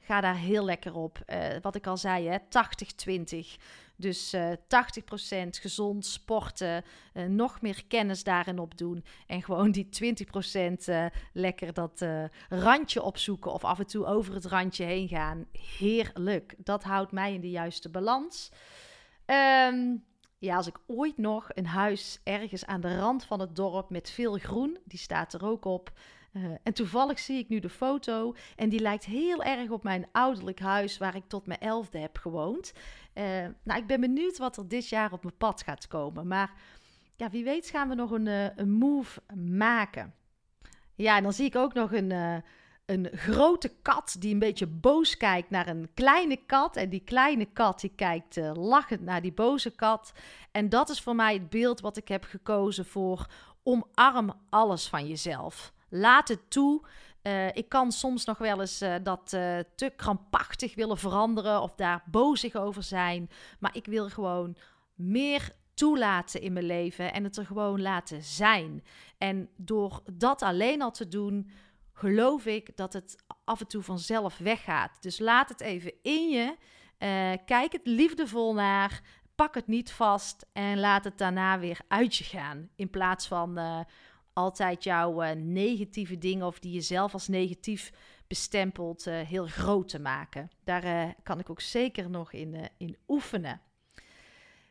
ga 0.00 0.20
daar 0.20 0.36
heel 0.36 0.64
lekker 0.64 0.94
op. 0.94 1.18
wat 1.62 1.74
ik 1.74 1.86
al 1.86 1.96
zei, 1.96 2.38
80-20. 2.38 3.56
Dus 3.96 4.34
uh, 4.34 4.52
eh, 4.52 4.58
80% 5.46 5.48
gezond 5.48 6.06
sporten, 6.06 6.84
nog 7.28 7.60
meer 7.60 7.84
kennis 7.88 8.24
daarin 8.24 8.58
opdoen. 8.58 9.04
En 9.26 9.42
gewoon 9.42 9.70
die 9.70 9.88
20% 9.88 9.88
uh, 10.54 11.04
eh, 11.04 11.12
lekker 11.32 11.72
dat 11.72 12.04
randje 12.48 13.02
opzoeken 13.02 13.52
of 13.52 13.64
af 13.64 13.78
en 13.78 13.86
toe 13.86 14.06
over 14.06 14.34
het 14.34 14.44
randje 14.44 14.84
heen 14.84 15.08
gaan. 15.08 15.46
Heerlijk. 15.78 16.54
Dat 16.58 16.82
houdt 16.82 17.12
mij 17.12 17.34
in 17.34 17.40
de 17.40 17.50
juiste 17.50 17.88
balans. 17.88 18.50
Um, 19.26 20.04
ja, 20.46 20.56
als 20.56 20.66
ik 20.66 20.78
ooit 20.86 21.16
nog 21.16 21.48
een 21.54 21.66
huis 21.66 22.20
ergens 22.24 22.66
aan 22.66 22.80
de 22.80 22.98
rand 22.98 23.24
van 23.24 23.40
het 23.40 23.56
dorp 23.56 23.90
met 23.90 24.10
veel 24.10 24.38
groen, 24.38 24.78
die 24.84 24.98
staat 24.98 25.32
er 25.32 25.46
ook 25.46 25.64
op. 25.64 25.92
Uh, 26.32 26.44
en 26.62 26.72
toevallig 26.72 27.18
zie 27.18 27.38
ik 27.38 27.48
nu 27.48 27.60
de 27.60 27.68
foto 27.68 28.34
en 28.56 28.68
die 28.68 28.80
lijkt 28.80 29.04
heel 29.04 29.42
erg 29.42 29.70
op 29.70 29.82
mijn 29.82 30.06
ouderlijk 30.12 30.60
huis 30.60 30.98
waar 30.98 31.16
ik 31.16 31.28
tot 31.28 31.46
mijn 31.46 31.60
elfde 31.60 31.98
heb 31.98 32.18
gewoond. 32.18 32.72
Uh, 33.14 33.24
nou, 33.62 33.80
ik 33.80 33.86
ben 33.86 34.00
benieuwd 34.00 34.38
wat 34.38 34.56
er 34.56 34.68
dit 34.68 34.88
jaar 34.88 35.12
op 35.12 35.22
mijn 35.22 35.36
pad 35.36 35.62
gaat 35.62 35.86
komen. 35.86 36.26
Maar 36.26 36.52
ja, 37.16 37.30
wie 37.30 37.44
weet 37.44 37.68
gaan 37.70 37.88
we 37.88 37.94
nog 37.94 38.10
een, 38.10 38.26
uh, 38.26 38.56
een 38.56 38.70
move 38.70 39.20
maken. 39.34 40.14
Ja, 40.94 41.16
en 41.16 41.22
dan 41.22 41.32
zie 41.32 41.46
ik 41.46 41.56
ook 41.56 41.74
nog 41.74 41.92
een, 41.92 42.42
een 42.86 43.08
grote 43.12 43.72
kat 43.82 44.16
die 44.18 44.32
een 44.32 44.38
beetje 44.38 44.66
boos 44.66 45.16
kijkt 45.16 45.50
naar 45.50 45.68
een 45.68 45.88
kleine 45.94 46.36
kat. 46.46 46.76
En 46.76 46.88
die 46.88 47.00
kleine 47.00 47.44
kat 47.44 47.80
die 47.80 47.92
kijkt 47.96 48.36
lachend 48.54 49.00
naar 49.00 49.22
die 49.22 49.32
boze 49.32 49.70
kat. 49.70 50.12
En 50.50 50.68
dat 50.68 50.88
is 50.88 51.00
voor 51.00 51.14
mij 51.14 51.32
het 51.32 51.50
beeld 51.50 51.80
wat 51.80 51.96
ik 51.96 52.08
heb 52.08 52.24
gekozen 52.24 52.86
voor 52.86 53.26
omarm 53.62 54.32
alles 54.48 54.88
van 54.88 55.06
jezelf. 55.06 55.72
Laat 55.88 56.28
het 56.28 56.50
toe. 56.50 56.86
Uh, 57.22 57.56
ik 57.56 57.68
kan 57.68 57.92
soms 57.92 58.24
nog 58.24 58.38
wel 58.38 58.60
eens 58.60 58.82
uh, 58.82 58.94
dat 59.02 59.28
te 59.74 59.92
krampachtig 59.96 60.74
willen 60.74 60.98
veranderen 60.98 61.62
of 61.62 61.74
daar 61.74 62.02
bozig 62.10 62.54
over 62.54 62.82
zijn. 62.82 63.30
Maar 63.58 63.76
ik 63.76 63.86
wil 63.86 64.08
gewoon 64.08 64.56
meer 64.94 65.50
toelaten 65.74 66.40
in 66.40 66.52
mijn 66.52 66.66
leven 66.66 67.12
en 67.12 67.24
het 67.24 67.36
er 67.36 67.46
gewoon 67.46 67.82
laten 67.82 68.22
zijn. 68.22 68.84
En 69.18 69.48
door 69.56 70.02
dat 70.12 70.42
alleen 70.42 70.82
al 70.82 70.90
te 70.90 71.08
doen, 71.08 71.50
geloof 71.96 72.46
ik 72.46 72.76
dat 72.76 72.92
het 72.92 73.16
af 73.44 73.60
en 73.60 73.66
toe 73.66 73.82
vanzelf 73.82 74.38
weggaat. 74.38 75.02
Dus 75.02 75.18
laat 75.18 75.48
het 75.48 75.60
even 75.60 75.92
in 76.02 76.28
je. 76.28 76.56
kijk 77.44 77.72
het 77.72 77.86
liefdevol 77.86 78.54
naar. 78.54 79.00
Pak 79.34 79.54
het 79.54 79.66
niet 79.66 79.92
vast 79.92 80.46
en 80.52 80.80
laat 80.80 81.04
het 81.04 81.18
daarna 81.18 81.58
weer 81.58 81.78
uit 81.88 82.16
je 82.16 82.24
gaan. 82.24 82.68
In 82.76 82.90
plaats 82.90 83.26
van 83.26 83.58
altijd 84.32 84.84
jouw 84.84 85.22
uh, 85.22 85.30
negatieve 85.30 86.18
dingen 86.18 86.46
of 86.46 86.58
die 86.58 86.72
je 86.72 86.80
zelf 86.80 87.12
als 87.12 87.28
negatief 87.28 87.92
bestempelt 88.26 89.04
heel 89.04 89.46
groot 89.46 89.88
te 89.88 89.98
maken. 89.98 90.50
Daar 90.64 91.14
kan 91.22 91.38
ik 91.38 91.50
ook 91.50 91.60
zeker 91.60 92.10
nog 92.10 92.32
in, 92.32 92.68
in 92.78 92.96
oefenen. 93.08 93.60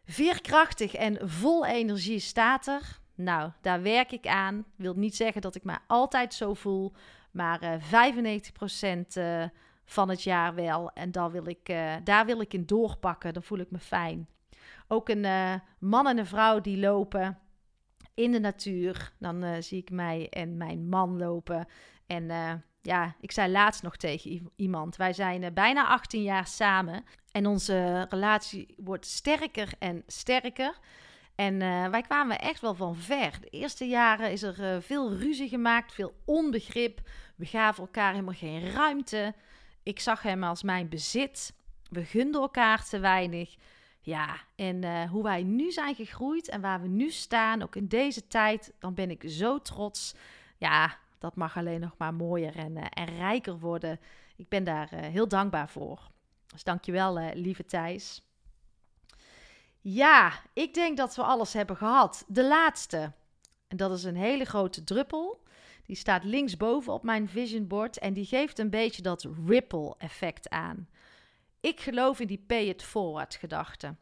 Veerkrachtig 0.05 0.93
en 0.93 1.29
vol 1.29 1.65
energie 1.65 2.19
staat 2.19 2.67
er. 2.67 2.99
Nou, 3.15 3.51
daar 3.61 3.81
werk 3.81 4.11
ik 4.11 4.27
aan. 4.27 4.65
Wil 4.75 4.93
niet 4.93 5.15
zeggen 5.15 5.41
dat 5.41 5.55
ik 5.55 5.63
me 5.63 5.77
altijd 5.87 6.33
zo 6.33 6.53
voel, 6.53 6.93
maar 7.31 7.79
95% 7.81 7.81
van 9.85 10.09
het 10.09 10.23
jaar 10.23 10.55
wel. 10.55 10.91
En 10.91 11.11
daar 11.11 11.31
wil, 11.31 11.47
ik, 11.47 11.75
daar 12.03 12.25
wil 12.25 12.41
ik 12.41 12.53
in 12.53 12.65
doorpakken. 12.65 13.33
Dan 13.33 13.43
voel 13.43 13.59
ik 13.59 13.71
me 13.71 13.79
fijn. 13.79 14.27
Ook 14.87 15.09
een 15.09 15.61
man 15.79 16.07
en 16.07 16.17
een 16.17 16.25
vrouw 16.25 16.61
die 16.61 16.77
lopen 16.77 17.39
in 18.13 18.31
de 18.31 18.39
natuur. 18.39 19.13
Dan 19.19 19.63
zie 19.63 19.81
ik 19.81 19.91
mij 19.91 20.29
en 20.29 20.57
mijn 20.57 20.89
man 20.89 21.17
lopen. 21.17 21.67
En 22.05 22.29
ja, 22.81 23.15
ik 23.19 23.31
zei 23.31 23.51
laatst 23.51 23.83
nog 23.83 23.97
tegen 23.97 24.49
iemand: 24.55 24.95
wij 24.95 25.13
zijn 25.13 25.53
bijna 25.53 25.87
18 25.87 26.23
jaar 26.23 26.47
samen. 26.47 27.03
En 27.31 27.45
onze 27.45 28.05
relatie 28.09 28.75
wordt 28.77 29.05
sterker 29.05 29.69
en 29.79 30.03
sterker. 30.07 30.79
En 31.35 31.57
wij 31.91 32.01
kwamen 32.01 32.39
echt 32.39 32.61
wel 32.61 32.75
van 32.75 32.95
ver. 32.95 33.37
De 33.41 33.49
eerste 33.49 33.87
jaren 33.87 34.31
is 34.31 34.41
er 34.43 34.81
veel 34.81 35.13
ruzie 35.13 35.49
gemaakt, 35.49 35.93
veel 35.93 36.13
onbegrip. 36.25 37.01
We 37.35 37.45
gaven 37.45 37.83
elkaar 37.83 38.11
helemaal 38.11 38.33
geen 38.33 38.71
ruimte. 38.71 39.33
Ik 39.83 39.99
zag 39.99 40.21
hem 40.21 40.43
als 40.43 40.63
mijn 40.63 40.89
bezit. 40.89 41.53
We 41.89 42.05
gunden 42.05 42.41
elkaar 42.41 42.85
te 42.85 42.99
weinig. 42.99 43.55
Ja, 44.01 44.37
en 44.55 44.83
uh, 44.83 45.09
hoe 45.09 45.23
wij 45.23 45.43
nu 45.43 45.71
zijn 45.71 45.95
gegroeid 45.95 46.49
en 46.49 46.61
waar 46.61 46.81
we 46.81 46.87
nu 46.87 47.11
staan, 47.11 47.61
ook 47.61 47.75
in 47.75 47.87
deze 47.87 48.27
tijd, 48.27 48.73
dan 48.79 48.93
ben 48.93 49.09
ik 49.09 49.23
zo 49.27 49.61
trots. 49.61 50.15
Ja, 50.57 50.97
dat 51.19 51.35
mag 51.35 51.57
alleen 51.57 51.79
nog 51.79 51.95
maar 51.97 52.13
mooier 52.13 52.55
en, 52.55 52.77
en 52.77 53.17
rijker 53.17 53.59
worden. 53.59 53.99
Ik 54.35 54.49
ben 54.49 54.63
daar 54.63 54.89
heel 54.93 55.27
dankbaar 55.27 55.69
voor. 55.69 56.09
Dus 56.47 56.63
dankjewel, 56.63 57.19
uh, 57.19 57.27
lieve 57.33 57.65
Thijs. 57.65 58.23
Ja, 59.87 60.33
ik 60.53 60.73
denk 60.73 60.97
dat 60.97 61.15
we 61.15 61.23
alles 61.23 61.53
hebben 61.53 61.77
gehad. 61.77 62.25
De 62.27 62.47
laatste. 62.47 63.11
En 63.67 63.77
dat 63.77 63.91
is 63.91 64.03
een 64.03 64.15
hele 64.15 64.45
grote 64.45 64.83
druppel. 64.83 65.43
Die 65.85 65.95
staat 65.95 66.23
linksboven 66.23 66.93
op 66.93 67.03
mijn 67.03 67.29
vision 67.29 67.67
board 67.67 67.99
en 67.99 68.13
die 68.13 68.25
geeft 68.25 68.59
een 68.59 68.69
beetje 68.69 69.01
dat 69.01 69.27
ripple 69.45 69.95
effect 69.97 70.49
aan. 70.49 70.87
Ik 71.59 71.79
geloof 71.79 72.19
in 72.19 72.27
die 72.27 72.43
pay 72.47 72.67
it 72.67 72.83
forward 72.83 73.35
gedachte. 73.35 73.95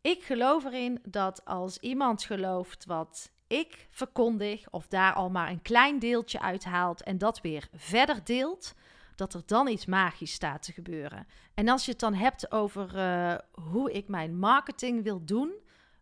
Ik 0.00 0.22
geloof 0.22 0.64
erin 0.64 0.98
dat 1.02 1.44
als 1.44 1.78
iemand 1.78 2.24
gelooft 2.24 2.84
wat 2.84 3.30
ik 3.46 3.86
verkondig, 3.90 4.70
of 4.70 4.86
daar 4.86 5.12
al 5.12 5.30
maar 5.30 5.50
een 5.50 5.62
klein 5.62 5.98
deeltje 5.98 6.40
uithaalt 6.40 7.02
en 7.02 7.18
dat 7.18 7.40
weer 7.40 7.68
verder 7.74 8.24
deelt, 8.24 8.74
dat 9.18 9.34
er 9.34 9.42
dan 9.46 9.68
iets 9.68 9.86
magisch 9.86 10.32
staat 10.32 10.62
te 10.62 10.72
gebeuren. 10.72 11.26
En 11.54 11.68
als 11.68 11.84
je 11.84 11.90
het 11.90 12.00
dan 12.00 12.14
hebt 12.14 12.52
over 12.52 12.96
uh, 12.96 13.34
hoe 13.70 13.92
ik 13.92 14.08
mijn 14.08 14.38
marketing 14.38 15.02
wil 15.02 15.24
doen, 15.24 15.52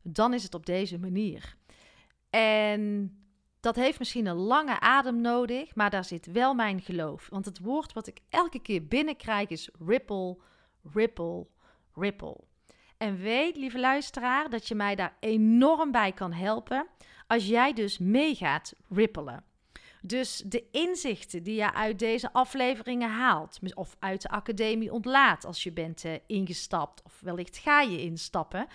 dan 0.02 0.34
is 0.34 0.42
het 0.42 0.54
op 0.54 0.66
deze 0.66 0.98
manier. 0.98 1.56
En 2.30 3.10
dat 3.60 3.76
heeft 3.76 3.98
misschien 3.98 4.26
een 4.26 4.36
lange 4.36 4.80
adem 4.80 5.20
nodig, 5.20 5.74
maar 5.74 5.90
daar 5.90 6.04
zit 6.04 6.26
wel 6.26 6.54
mijn 6.54 6.80
geloof. 6.80 7.28
Want 7.30 7.44
het 7.44 7.58
woord 7.58 7.92
wat 7.92 8.06
ik 8.06 8.20
elke 8.28 8.58
keer 8.58 8.86
binnenkrijg 8.86 9.48
is 9.48 9.70
ripple, 9.86 10.38
ripple, 10.92 11.46
ripple. 11.94 12.40
En 12.96 13.16
weet, 13.16 13.56
lieve 13.56 13.78
luisteraar, 13.78 14.50
dat 14.50 14.68
je 14.68 14.74
mij 14.74 14.94
daar 14.94 15.16
enorm 15.20 15.90
bij 15.90 16.12
kan 16.12 16.32
helpen 16.32 16.86
als 17.26 17.46
jij 17.46 17.72
dus 17.72 17.98
meegaat 17.98 18.74
rippelen. 18.88 19.44
Dus 20.06 20.42
de 20.46 20.64
inzichten 20.70 21.42
die 21.42 21.54
je 21.54 21.72
uit 21.74 21.98
deze 21.98 22.32
afleveringen 22.32 23.10
haalt, 23.10 23.58
of 23.74 23.96
uit 23.98 24.22
de 24.22 24.28
academie 24.28 24.92
ontlaat 24.92 25.44
als 25.44 25.62
je 25.62 25.72
bent 25.72 26.04
uh, 26.04 26.12
ingestapt, 26.26 27.02
of 27.02 27.20
wellicht 27.20 27.58
ga 27.58 27.80
je 27.80 28.00
instappen. 28.00 28.66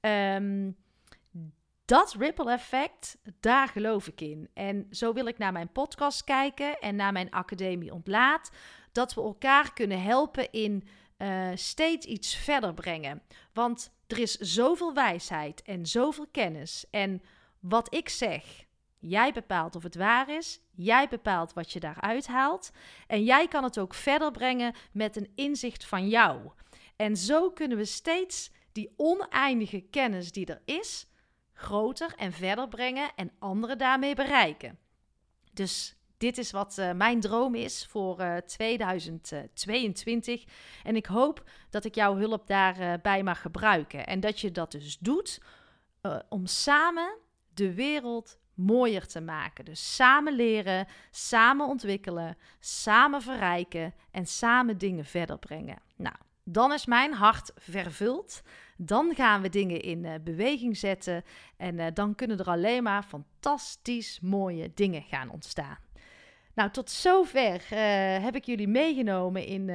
Um, 0.00 0.76
dat 1.84 2.14
ripple 2.18 2.52
effect, 2.52 3.18
daar 3.40 3.68
geloof 3.68 4.06
ik 4.06 4.20
in. 4.20 4.48
En 4.54 4.86
zo 4.90 5.12
wil 5.12 5.26
ik 5.26 5.38
naar 5.38 5.52
mijn 5.52 5.72
podcast 5.72 6.24
kijken 6.24 6.78
en 6.78 6.96
naar 6.96 7.12
mijn 7.12 7.30
academie 7.30 7.92
ontlaat. 7.92 8.50
Dat 8.92 9.14
we 9.14 9.20
elkaar 9.22 9.72
kunnen 9.72 10.02
helpen 10.02 10.50
in 10.50 10.88
uh, 11.18 11.48
steeds 11.54 12.06
iets 12.06 12.36
verder 12.36 12.74
brengen. 12.74 13.22
Want 13.52 13.90
er 14.06 14.18
is 14.18 14.34
zoveel 14.34 14.94
wijsheid 14.94 15.62
en 15.62 15.86
zoveel 15.86 16.26
kennis. 16.32 16.84
En 16.90 17.22
wat 17.60 17.94
ik 17.94 18.08
zeg, 18.08 18.66
jij 19.00 19.32
bepaalt 19.32 19.76
of 19.76 19.82
het 19.82 19.94
waar 19.94 20.30
is. 20.30 20.60
Jij 20.74 21.08
bepaalt 21.08 21.52
wat 21.52 21.72
je 21.72 21.80
daaruit 21.80 22.26
haalt. 22.26 22.70
En 23.06 23.24
jij 23.24 23.48
kan 23.48 23.64
het 23.64 23.78
ook 23.78 23.94
verder 23.94 24.30
brengen 24.30 24.74
met 24.92 25.16
een 25.16 25.32
inzicht 25.34 25.84
van 25.84 26.08
jou. 26.08 26.50
En 26.96 27.16
zo 27.16 27.50
kunnen 27.50 27.78
we 27.78 27.84
steeds 27.84 28.50
die 28.72 28.94
oneindige 28.96 29.80
kennis 29.80 30.32
die 30.32 30.46
er 30.46 30.62
is, 30.64 31.06
groter 31.52 32.14
en 32.16 32.32
verder 32.32 32.68
brengen 32.68 33.10
en 33.16 33.32
anderen 33.38 33.78
daarmee 33.78 34.14
bereiken. 34.14 34.78
Dus 35.52 35.96
dit 36.16 36.38
is 36.38 36.50
wat 36.50 36.78
uh, 36.78 36.92
mijn 36.92 37.20
droom 37.20 37.54
is 37.54 37.86
voor 37.86 38.20
uh, 38.20 38.36
eh, 38.36 38.44
2022. 38.44 40.44
En 40.82 40.96
ik 40.96 41.06
hoop 41.06 41.50
dat 41.70 41.84
ik 41.84 41.94
jouw 41.94 42.16
hulp 42.16 42.46
daarbij 42.46 43.18
uh, 43.18 43.24
mag 43.24 43.40
gebruiken. 43.40 44.06
En 44.06 44.20
dat 44.20 44.40
je 44.40 44.52
dat 44.52 44.70
dus 44.70 44.98
doet 44.98 45.40
om 46.28 46.46
samen 46.46 47.16
de 47.54 47.74
wereld 47.74 48.38
mooier 48.58 49.06
te 49.06 49.20
maken. 49.20 49.64
Dus 49.64 49.94
samen 49.94 50.32
leren, 50.32 50.86
samen 51.10 51.66
ontwikkelen, 51.66 52.36
samen 52.60 53.22
verrijken 53.22 53.94
en 54.10 54.26
samen 54.26 54.78
dingen 54.78 55.04
verder 55.04 55.38
brengen. 55.38 55.78
Nou, 55.96 56.16
dan 56.44 56.72
is 56.72 56.86
mijn 56.86 57.12
hart 57.12 57.52
vervuld. 57.56 58.42
Dan 58.76 59.14
gaan 59.14 59.42
we 59.42 59.48
dingen 59.48 59.80
in 59.80 60.04
uh, 60.04 60.14
beweging 60.24 60.76
zetten 60.76 61.24
en 61.56 61.78
uh, 61.78 61.86
dan 61.94 62.14
kunnen 62.14 62.38
er 62.38 62.46
alleen 62.46 62.82
maar 62.82 63.02
fantastisch 63.02 64.20
mooie 64.20 64.70
dingen 64.74 65.02
gaan 65.02 65.30
ontstaan. 65.30 65.78
Nou, 66.54 66.70
tot 66.70 66.90
zover 66.90 67.54
uh, 67.54 67.78
heb 68.24 68.34
ik 68.34 68.44
jullie 68.44 68.68
meegenomen 68.68 69.46
in 69.46 69.70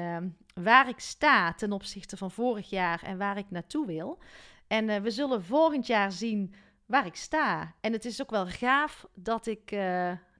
waar 0.53 0.89
ik 0.89 0.99
sta 0.99 1.53
ten 1.53 1.71
opzichte 1.71 2.17
van 2.17 2.31
vorig 2.31 2.69
jaar 2.69 3.03
en 3.03 3.17
waar 3.17 3.37
ik 3.37 3.45
naartoe 3.49 3.85
wil. 3.85 4.19
En 4.67 5.01
we 5.03 5.11
zullen 5.11 5.43
volgend 5.43 5.87
jaar 5.87 6.11
zien 6.11 6.53
waar 6.93 7.05
ik 7.05 7.15
sta. 7.15 7.75
En 7.81 7.93
het 7.93 8.05
is 8.05 8.21
ook 8.21 8.29
wel 8.29 8.47
gaaf 8.47 9.05
dat 9.13 9.45
ik 9.45 9.75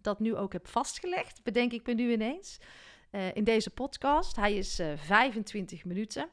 dat 0.02 0.20
nu 0.20 0.36
ook 0.36 0.54
heb 0.54 0.68
vastgelegd, 0.68 1.44
bedenk 1.44 1.72
ik 1.72 1.86
me 1.86 1.94
nu 1.94 2.12
ineens. 2.12 2.60
in 3.34 3.44
deze 3.44 3.70
podcast. 3.70 4.36
Hij 4.36 4.56
is 4.56 4.82
25 4.96 5.86
minuten 5.86 6.30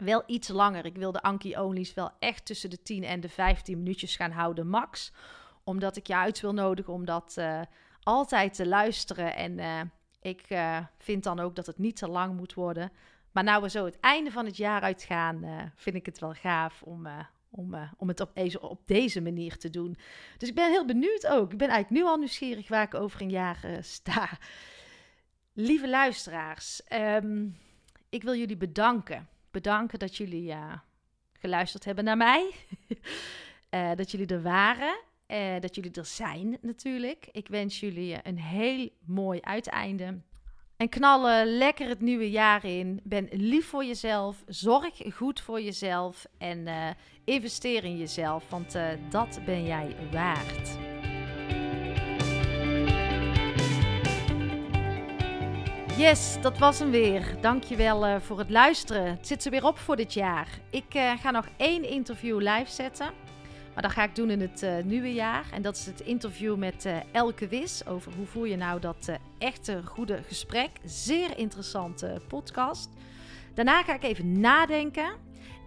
wel 0.00 0.22
iets 0.26 0.48
langer. 0.48 0.84
Ik 0.84 0.96
wil 0.96 1.12
de 1.12 1.22
Anki 1.22 1.58
Only's 1.58 1.94
wel 1.94 2.10
echt 2.18 2.44
tussen 2.44 2.70
de 2.70 2.82
10 2.82 3.04
en 3.04 3.20
de 3.20 3.28
15 3.28 3.78
minuutjes 3.78 4.16
gaan 4.16 4.30
houden, 4.30 4.68
max. 4.68 5.12
Omdat 5.64 5.96
ik 5.96 6.06
je 6.06 6.16
uit 6.16 6.40
wil 6.40 6.52
nodigen 6.52 6.92
om 6.92 7.04
dat 7.04 7.34
uh, 7.38 7.60
altijd 8.02 8.54
te 8.54 8.66
luisteren. 8.66 9.36
En 9.36 9.58
uh, 9.58 9.80
ik 10.20 10.44
uh, 10.48 10.78
vind 10.98 11.22
dan 11.22 11.40
ook 11.40 11.54
dat 11.54 11.66
het 11.66 11.78
niet 11.78 11.96
te 11.96 12.08
lang 12.08 12.36
moet 12.36 12.54
worden. 12.54 12.92
Maar 13.32 13.44
nou 13.44 13.62
we 13.62 13.70
zo 13.70 13.84
het 13.84 14.00
einde 14.00 14.30
van 14.30 14.44
het 14.44 14.56
jaar 14.56 14.80
uitgaan, 14.82 15.72
vind 15.76 15.96
ik 15.96 16.06
het 16.06 16.18
wel 16.18 16.32
gaaf 16.32 16.82
om, 16.82 17.06
om, 17.50 17.74
om 17.96 18.08
het 18.08 18.20
op 18.20 18.34
deze, 18.34 18.60
op 18.60 18.80
deze 18.86 19.20
manier 19.20 19.56
te 19.56 19.70
doen. 19.70 19.96
Dus 20.38 20.48
ik 20.48 20.54
ben 20.54 20.70
heel 20.70 20.86
benieuwd 20.86 21.26
ook. 21.26 21.52
Ik 21.52 21.58
ben 21.58 21.68
eigenlijk 21.68 22.02
nu 22.02 22.10
al 22.10 22.16
nieuwsgierig 22.16 22.68
waar 22.68 22.84
ik 22.84 22.94
over 22.94 23.20
een 23.20 23.30
jaar 23.30 23.78
sta. 23.80 24.28
Lieve 25.52 25.88
luisteraars, 25.88 26.82
um, 26.92 27.56
ik 28.08 28.22
wil 28.22 28.34
jullie 28.34 28.56
bedanken 28.56 29.28
bedanken 29.50 29.98
dat 29.98 30.16
jullie 30.16 30.50
uh, 30.50 30.72
geluisterd 31.32 31.84
hebben 31.84 32.04
naar 32.04 32.16
mij. 32.16 32.54
uh, 33.70 33.90
dat 34.00 34.10
jullie 34.10 34.26
er 34.26 34.42
waren. 34.42 35.08
Dat 35.60 35.74
jullie 35.74 35.90
er 35.90 36.04
zijn 36.04 36.58
natuurlijk. 36.60 37.28
Ik 37.32 37.48
wens 37.48 37.80
jullie 37.80 38.18
een 38.22 38.38
heel 38.38 38.88
mooi 39.04 39.40
uiteinde. 39.40 40.20
En 40.80 40.88
knallen 40.88 41.56
lekker 41.58 41.88
het 41.88 42.00
nieuwe 42.00 42.30
jaar 42.30 42.64
in. 42.64 43.00
Ben 43.04 43.28
lief 43.30 43.68
voor 43.68 43.84
jezelf. 43.84 44.44
Zorg 44.46 45.14
goed 45.14 45.40
voor 45.40 45.60
jezelf. 45.60 46.26
En 46.38 46.68
investeer 47.24 47.84
in 47.84 47.98
jezelf. 47.98 48.44
Want 48.50 48.76
dat 49.10 49.40
ben 49.44 49.64
jij 49.64 49.96
waard. 50.12 50.78
Yes, 55.96 56.40
dat 56.40 56.58
was 56.58 56.78
hem 56.78 56.90
weer. 56.90 57.40
Dankjewel 57.40 58.06
uh, 58.06 58.20
voor 58.20 58.38
het 58.38 58.50
luisteren. 58.50 59.06
Het 59.06 59.26
zit 59.26 59.44
er 59.44 59.50
weer 59.50 59.66
op 59.66 59.78
voor 59.78 59.96
dit 59.96 60.14
jaar. 60.14 60.48
Ik 60.70 61.18
ga 61.20 61.30
nog 61.30 61.46
één 61.56 61.88
interview 61.88 62.38
live 62.38 62.70
zetten. 62.70 63.29
Maar 63.80 63.88
dat 63.88 63.98
ga 63.98 64.08
ik 64.08 64.14
doen 64.14 64.30
in 64.30 64.40
het 64.40 64.62
uh, 64.62 64.72
nieuwe 64.84 65.12
jaar. 65.12 65.44
En 65.52 65.62
dat 65.62 65.76
is 65.76 65.86
het 65.86 66.00
interview 66.00 66.56
met 66.56 66.88
Elke 67.12 67.48
Wis. 67.48 67.86
Over 67.86 68.12
hoe 68.16 68.26
voer 68.26 68.48
je 68.48 68.56
nou 68.56 68.80
dat 68.80 69.10
echte 69.38 69.82
goede 69.84 70.22
gesprek. 70.26 70.70
Zeer 70.84 71.38
interessante 71.38 72.20
podcast. 72.28 72.90
Daarna 73.54 73.82
ga 73.82 73.94
ik 73.94 74.02
even 74.02 74.40
nadenken. 74.40 75.12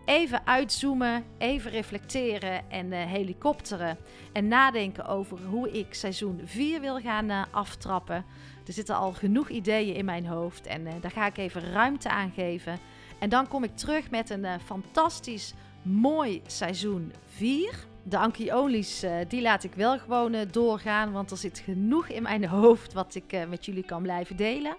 Even 0.05 0.47
uitzoomen, 0.47 1.23
even 1.37 1.71
reflecteren 1.71 2.69
en 2.69 2.91
helikopteren. 2.91 3.97
En 4.33 4.47
nadenken 4.47 5.05
over 5.05 5.37
hoe 5.49 5.71
ik 5.71 5.93
seizoen 5.93 6.41
4 6.45 6.81
wil 6.81 6.99
gaan 6.99 7.51
aftrappen. 7.51 8.25
Er 8.65 8.73
zitten 8.73 8.95
al 8.95 9.13
genoeg 9.13 9.49
ideeën 9.49 9.95
in 9.95 10.05
mijn 10.05 10.25
hoofd 10.25 10.65
en 10.65 10.87
daar 11.01 11.11
ga 11.11 11.25
ik 11.25 11.37
even 11.37 11.71
ruimte 11.71 12.09
aan 12.09 12.31
geven. 12.31 12.79
En 13.19 13.29
dan 13.29 13.47
kom 13.47 13.63
ik 13.63 13.77
terug 13.77 14.09
met 14.09 14.29
een 14.29 14.59
fantastisch 14.65 15.53
mooi 15.81 16.41
seizoen 16.45 17.13
4. 17.25 17.91
De 18.03 18.17
Anki 18.17 18.53
Only's, 18.53 19.03
uh, 19.03 19.15
die 19.27 19.41
laat 19.41 19.63
ik 19.63 19.73
wel 19.73 19.99
gewoon 19.99 20.35
doorgaan, 20.51 21.11
want 21.11 21.31
er 21.31 21.37
zit 21.37 21.59
genoeg 21.59 22.07
in 22.07 22.23
mijn 22.23 22.45
hoofd 22.59 22.93
wat 22.93 23.15
ik 23.15 23.47
met 23.47 23.65
jullie 23.65 23.85
kan 23.85 24.01
blijven 24.01 24.35
delen. 24.35 24.75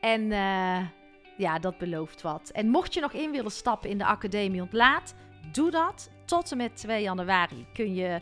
En 0.00 0.28
ja, 1.36 1.58
dat 1.60 1.78
belooft 1.78 2.22
wat. 2.22 2.50
En 2.50 2.68
mocht 2.68 2.94
je 2.94 3.00
nog 3.00 3.12
in 3.12 3.30
willen 3.30 3.50
stappen 3.50 3.90
in 3.90 3.98
de 3.98 4.04
Academie 4.04 4.62
Ontlaat, 4.62 5.14
doe 5.52 5.70
dat. 5.70 6.10
Tot 6.24 6.50
en 6.50 6.56
met 6.56 6.76
2 6.76 7.02
januari 7.02 7.66
kun 7.72 7.94
je 7.94 8.20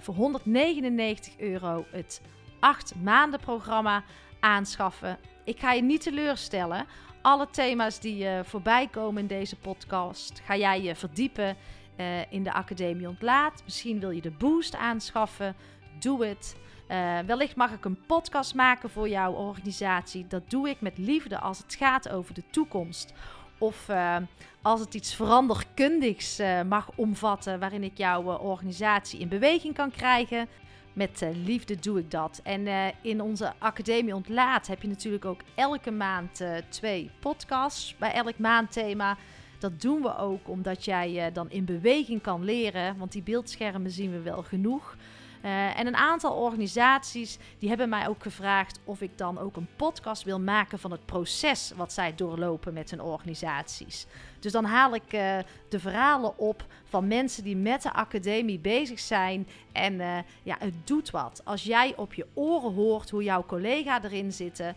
voor 0.00 0.14
199 0.14 1.38
euro 1.38 1.84
het 1.90 2.20
acht 2.60 2.94
maanden 3.02 3.40
programma 3.40 4.04
aanschaffen. 4.40 5.18
Ik 5.44 5.60
ga 5.60 5.72
je 5.72 5.82
niet 5.82 6.02
teleurstellen. 6.02 6.86
Alle 7.22 7.48
thema's 7.50 8.00
die 8.00 8.24
uh, 8.24 8.40
voorbij 8.42 8.88
komen 8.88 9.22
in 9.22 9.26
deze 9.26 9.56
podcast 9.56 10.40
ga 10.44 10.56
jij 10.56 10.82
je 10.82 10.94
verdiepen 10.94 11.56
uh, 11.96 12.32
in 12.32 12.42
de 12.42 12.52
Academie 12.52 13.08
Ontlaat. 13.08 13.62
Misschien 13.64 14.00
wil 14.00 14.10
je 14.10 14.20
de 14.20 14.30
boost 14.30 14.76
aanschaffen. 14.76 15.54
Doe 15.98 16.26
het. 16.26 16.56
Uh, 16.88 17.18
wellicht 17.18 17.56
mag 17.56 17.72
ik 17.72 17.84
een 17.84 17.98
podcast 18.06 18.54
maken 18.54 18.90
voor 18.90 19.08
jouw 19.08 19.32
organisatie. 19.32 20.26
Dat 20.26 20.50
doe 20.50 20.68
ik 20.68 20.80
met 20.80 20.98
liefde 20.98 21.38
als 21.38 21.58
het 21.58 21.74
gaat 21.74 22.08
over 22.08 22.34
de 22.34 22.42
toekomst. 22.50 23.12
Of 23.58 23.88
uh, 23.88 24.16
als 24.62 24.80
het 24.80 24.94
iets 24.94 25.14
veranderkundigs 25.14 26.40
mag 26.68 26.90
omvatten 26.94 27.60
waarin 27.60 27.82
ik 27.82 27.98
jouw 27.98 28.22
organisatie 28.22 29.20
in 29.20 29.28
beweging 29.28 29.74
kan 29.74 29.90
krijgen. 29.90 30.48
Met 30.92 31.24
liefde 31.34 31.76
doe 31.76 31.98
ik 31.98 32.10
dat. 32.10 32.40
En 32.42 32.92
in 33.02 33.20
onze 33.20 33.52
Academie 33.58 34.14
Ontlaat 34.14 34.66
heb 34.66 34.82
je 34.82 34.88
natuurlijk 34.88 35.24
ook 35.24 35.40
elke 35.54 35.90
maand 35.90 36.44
twee 36.68 37.10
podcasts 37.20 37.96
bij 37.98 38.12
elk 38.12 38.38
maandthema. 38.38 39.16
Dat 39.62 39.80
doen 39.80 40.02
we 40.02 40.16
ook 40.16 40.48
omdat 40.48 40.84
jij 40.84 41.32
dan 41.32 41.50
in 41.50 41.64
beweging 41.64 42.22
kan 42.22 42.44
leren. 42.44 42.98
Want 42.98 43.12
die 43.12 43.22
beeldschermen 43.22 43.90
zien 43.90 44.10
we 44.10 44.20
wel 44.20 44.42
genoeg. 44.42 44.96
Uh, 45.44 45.78
en 45.78 45.86
een 45.86 45.96
aantal 45.96 46.34
organisaties 46.34 47.38
die 47.58 47.68
hebben 47.68 47.88
mij 47.88 48.08
ook 48.08 48.22
gevraagd 48.22 48.80
of 48.84 49.00
ik 49.00 49.18
dan 49.18 49.38
ook 49.38 49.56
een 49.56 49.68
podcast 49.76 50.22
wil 50.22 50.40
maken 50.40 50.78
van 50.78 50.90
het 50.90 51.06
proces 51.06 51.72
wat 51.76 51.92
zij 51.92 52.14
doorlopen 52.14 52.72
met 52.72 52.90
hun 52.90 53.00
organisaties. 53.00 54.06
Dus 54.40 54.52
dan 54.52 54.64
haal 54.64 54.94
ik 54.94 55.12
uh, 55.12 55.38
de 55.68 55.80
verhalen 55.80 56.38
op 56.38 56.64
van 56.84 57.06
mensen 57.06 57.44
die 57.44 57.56
met 57.56 57.82
de 57.82 57.92
academie 57.92 58.58
bezig 58.58 59.00
zijn. 59.00 59.48
En 59.72 60.24
ja, 60.42 60.56
het 60.58 60.86
doet 60.86 61.10
wat. 61.10 61.40
Als 61.44 61.62
jij 61.62 61.96
op 61.96 62.14
je 62.14 62.26
oren 62.34 62.74
hoort 62.74 63.10
hoe 63.10 63.22
jouw 63.22 63.44
collega 63.46 64.02
erin 64.04 64.32
zitten, 64.32 64.76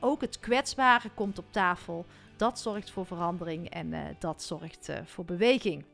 ook 0.00 0.20
het 0.20 0.40
kwetsbare 0.40 1.10
komt 1.14 1.38
op 1.38 1.46
tafel. 1.50 2.06
Dat 2.36 2.58
zorgt 2.58 2.90
voor 2.90 3.06
verandering 3.06 3.70
en 3.70 4.16
dat 4.18 4.42
zorgt 4.42 4.90
voor 5.04 5.24
beweging. 5.24 5.84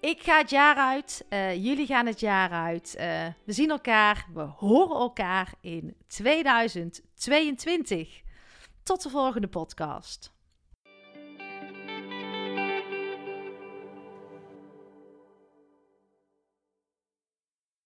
Ik 0.00 0.22
ga 0.22 0.38
het 0.38 0.50
jaar 0.50 0.76
uit. 0.76 1.24
Uh, 1.30 1.64
jullie 1.64 1.86
gaan 1.86 2.06
het 2.06 2.20
jaar 2.20 2.50
uit. 2.50 2.94
We 3.44 3.52
zien 3.52 3.70
elkaar. 3.70 4.26
We 4.34 4.40
horen 4.40 4.96
elkaar 4.96 5.52
in 5.60 5.96
2022. 6.06 8.20
Tot 8.82 9.02
de 9.02 9.10
volgende 9.10 9.48
podcast. 9.48 10.35